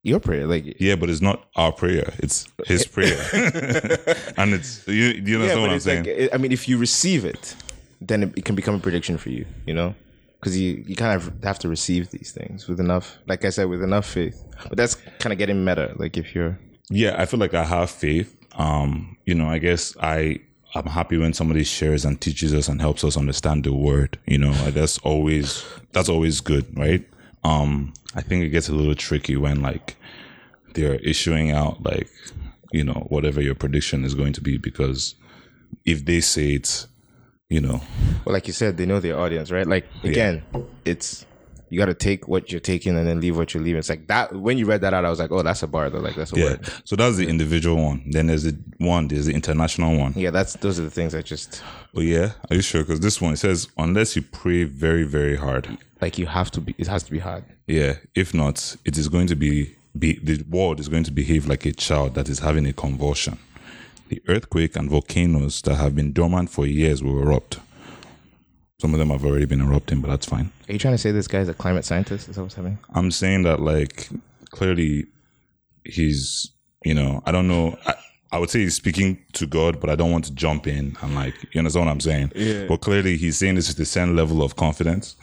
[0.01, 3.17] Your prayer, like Yeah, but it's not our prayer; it's His prayer,
[4.37, 5.21] and it's you.
[5.21, 6.03] Do you understand yeah, what I'm saying?
[6.03, 7.55] like I mean, if you receive it,
[8.01, 9.45] then it, it can become a prediction for you.
[9.65, 9.95] You know,
[10.41, 13.69] because you you kind of have to receive these things with enough, like I said,
[13.69, 14.43] with enough faith.
[14.67, 15.95] But that's kind of getting meta.
[15.95, 16.59] Like if you're
[16.89, 18.35] Yeah, I feel like I have faith.
[18.57, 20.41] Um, you know, I guess I
[20.75, 24.17] I'm happy when somebody shares and teaches us and helps us understand the word.
[24.25, 27.07] You know, like that's always that's always good, right?
[27.43, 29.95] Um, I think it gets a little tricky when like
[30.73, 32.09] they're issuing out like
[32.71, 35.15] you know whatever your prediction is going to be because
[35.85, 36.87] if they say it's
[37.49, 37.81] you know
[38.25, 39.67] well, like you said, they know their audience, right?
[39.67, 40.43] Like again,
[40.85, 41.25] it's
[41.73, 43.79] you got to take what you're taking and then leave what you're leaving.
[43.79, 44.33] It's like that.
[44.33, 45.99] When you read that out, I was like, oh, that's a bar though.
[45.99, 46.73] Like that's a yeah word.
[46.83, 50.53] so that's the individual one then there's the one there's the international one Yeah, that's
[50.57, 51.61] those are the things that just
[51.95, 55.35] oh yeah are you sure because this one it says unless you pray very very
[55.35, 56.75] hard like you have to be.
[56.77, 57.45] It has to be hard.
[57.65, 61.47] Yeah, if not, it is going to be, be the world is going to behave
[61.47, 63.37] like a child that is having a convulsion.
[64.09, 67.59] The earthquake and volcanoes that have been dormant for years will erupt.
[68.83, 70.51] Some of them have already been erupting, but that's fine.
[70.67, 72.27] Are you trying to say this guy's a climate scientist?
[72.27, 72.79] Is that what's happening?
[72.93, 74.09] I'm saying that like
[74.49, 75.05] clearly
[75.85, 76.51] he's
[76.83, 77.93] you know I don't know I,
[78.33, 81.15] I would say he's speaking to God, but I don't want to jump in and
[81.15, 82.33] like you understand what I'm saying.
[82.35, 82.65] Yeah.
[82.67, 85.15] But clearly he's saying this with the same level of confidence,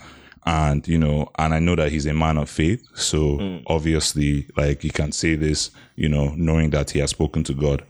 [0.47, 3.63] and you know, and I know that he's a man of faith, so mm.
[3.67, 7.85] obviously like he can say this, you know, knowing that he has spoken to God.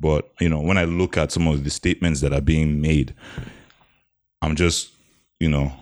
[0.00, 3.14] But you know, when I look at some of the statements that are being made,
[4.42, 4.95] I'm just,
[5.40, 5.72] you know,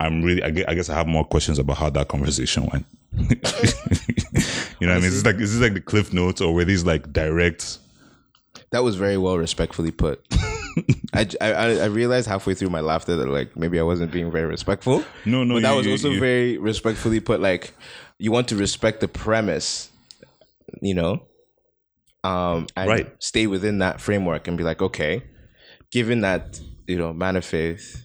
[0.00, 0.42] I'm really.
[0.42, 2.86] I gue- I guess I have more questions about how that conversation went.
[4.80, 6.52] you know, what I mean, is this like is this like the cliff notes, or
[6.54, 7.78] were these like direct?
[8.70, 10.20] That was very well respectfully put.
[11.14, 11.50] I, I
[11.80, 15.04] I realized halfway through my laughter that like maybe I wasn't being very respectful.
[15.24, 17.40] No, no, but that you- was you- also you- very respectfully put.
[17.40, 17.72] Like
[18.18, 19.90] you want to respect the premise,
[20.82, 21.22] you know,
[22.24, 23.14] um, and Right.
[23.22, 25.22] stay within that framework and be like, okay,
[25.90, 28.03] given that you know, man of faith,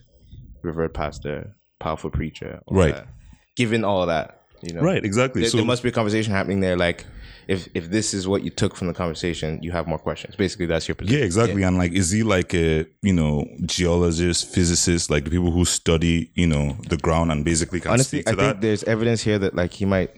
[0.62, 2.94] revered pastor, powerful preacher, Right.
[2.94, 3.08] that,
[3.56, 5.42] given all that, you know, Right, exactly.
[5.42, 6.76] there, so there must be a conversation happening there.
[6.76, 7.06] Like,
[7.48, 10.36] if if this is what you took from the conversation, you have more questions.
[10.36, 11.18] Basically, that's your position.
[11.18, 11.62] Yeah, exactly.
[11.64, 16.30] And like, is he like a you know geologist, physicist, like the people who study
[16.34, 19.54] you know the ground and basically can Honestly, I to think there's evidence here that
[19.54, 20.10] like he might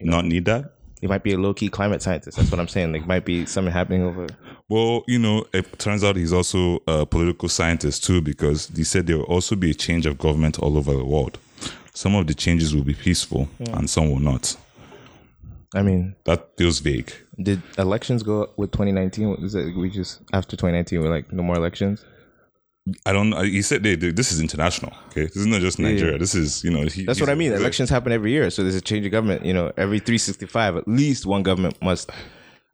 [0.00, 0.74] Not need that.
[1.00, 2.36] he might be a low key climate scientist.
[2.38, 2.92] That's what I'm saying.
[2.92, 4.26] Like, might be something happening over.
[4.68, 9.06] Well, you know, it turns out he's also a political scientist too, because he said
[9.06, 11.38] there will also be a change of government all over the world.
[11.94, 14.56] Some of the changes will be peaceful, and some will not.
[15.74, 17.12] I mean, That feels vague.
[17.42, 19.30] did elections go with 2019?
[19.30, 19.74] What is it?
[19.76, 22.04] We just after 2019, we're like no more elections.
[23.04, 23.32] I don't.
[23.34, 24.92] uh, He said they, they, this is international.
[25.08, 26.16] Okay, this is not just Nigeria.
[26.18, 26.84] This is you know.
[26.86, 27.52] He, That's what I mean.
[27.52, 29.44] Elections happen every year, so there's a change of government.
[29.44, 32.10] You know, every 365, at least one government must.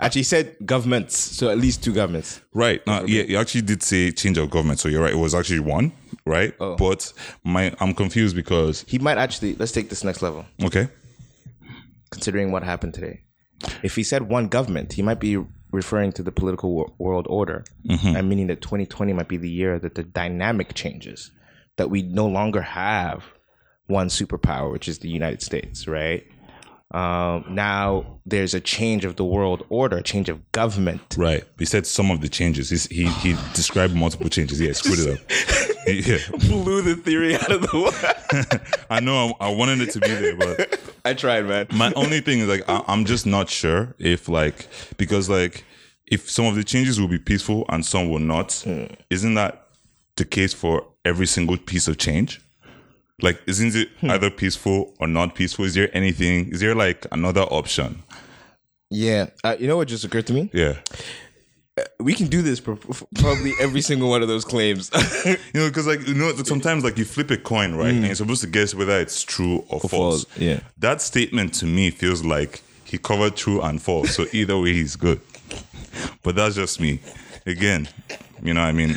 [0.05, 2.41] Actually, he said governments, so at least two governments.
[2.53, 2.87] Right.
[2.87, 4.79] No, yeah, you actually did say change of government.
[4.81, 5.13] So you're right.
[5.13, 5.93] It was actually one,
[6.27, 6.55] right?
[6.61, 6.77] Oh.
[6.77, 9.55] But my I'm confused because He might actually.
[9.55, 10.45] Let's take this next level.
[10.63, 10.89] okay.
[12.11, 13.23] considering what happened today.
[13.83, 15.43] If he said one government, he might be
[15.73, 18.17] referring to the political wor- world order, mm-hmm.
[18.17, 21.31] and meaning that 2020 might be the year that the dynamic changes,
[21.77, 23.25] that we no longer have
[23.87, 26.25] one superpower, which is the United States, right?
[26.95, 31.17] Um, now there's a change of the world order, a change of government.
[31.19, 31.43] Right.
[31.59, 32.71] He said some of the changes.
[32.71, 34.61] He's, he he described multiple changes.
[34.61, 35.19] Yeah, screwed it up.
[35.89, 36.19] yeah.
[36.49, 38.65] Blew the theory out of the water.
[38.89, 41.67] I know I, I wanted it to be there, but I tried, man.
[41.73, 45.65] my only thing is like I, I'm just not sure if like because like
[46.07, 48.65] if some of the changes will be peaceful and some will not,
[49.11, 49.67] isn't that
[50.15, 52.41] the case for every single piece of change?
[53.23, 54.11] Like, isn't it hmm.
[54.11, 55.65] either peaceful or not peaceful?
[55.65, 56.51] Is there anything?
[56.51, 58.03] Is there like another option?
[58.91, 60.51] Yeah, uh, you know what just occurred to me?
[60.53, 60.79] Yeah,
[61.79, 64.91] uh, We can do this probably every single one of those claims.
[65.25, 67.99] you know, because like you know, sometimes like you flip a coin, right, hmm.
[67.99, 70.25] and you're supposed to guess whether it's true or, false.
[70.25, 70.61] false, yeah.
[70.79, 74.15] that statement to me feels like he covered true and false.
[74.15, 75.21] So either way, he's good.
[76.23, 77.01] But that's just me.
[77.47, 77.89] Again,
[78.43, 78.97] you know, what I mean,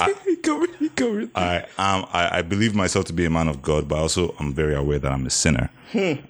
[0.24, 0.70] he covered.
[0.76, 1.30] He covered.
[1.34, 4.52] I am I, I believe myself to be a man of God, but also I'm
[4.54, 5.70] very aware that I'm a sinner.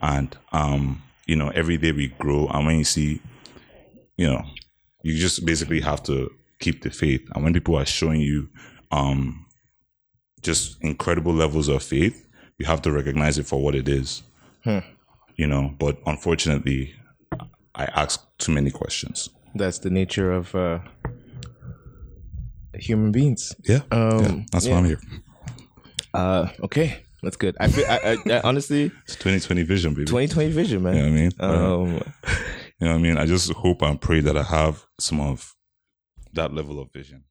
[0.03, 3.21] And um, you know, every day we grow and when you see,
[4.17, 4.45] you know,
[5.03, 7.23] you just basically have to keep the faith.
[7.35, 8.49] And when people are showing you
[8.91, 9.47] um
[10.43, 12.27] just incredible levels of faith,
[12.59, 14.23] you have to recognize it for what it is.
[15.37, 16.95] You know, but unfortunately
[17.75, 19.31] I ask too many questions.
[19.55, 20.79] That's the nature of uh,
[22.79, 23.55] human beings.
[23.65, 23.81] Yeah.
[23.91, 24.73] Um, yeah that's yeah.
[24.73, 25.01] why I'm here.
[26.13, 27.57] Uh, okay, that's good.
[27.59, 30.05] I, feel, I, I, I honestly, It's 2020 vision, baby.
[30.07, 30.97] 2020 vision, man.
[30.97, 31.33] You know what I mean?
[31.41, 32.03] Um,
[32.81, 33.17] You know what I mean?
[33.19, 35.55] I just hope and pray that I have some of
[36.33, 37.25] that level of vision.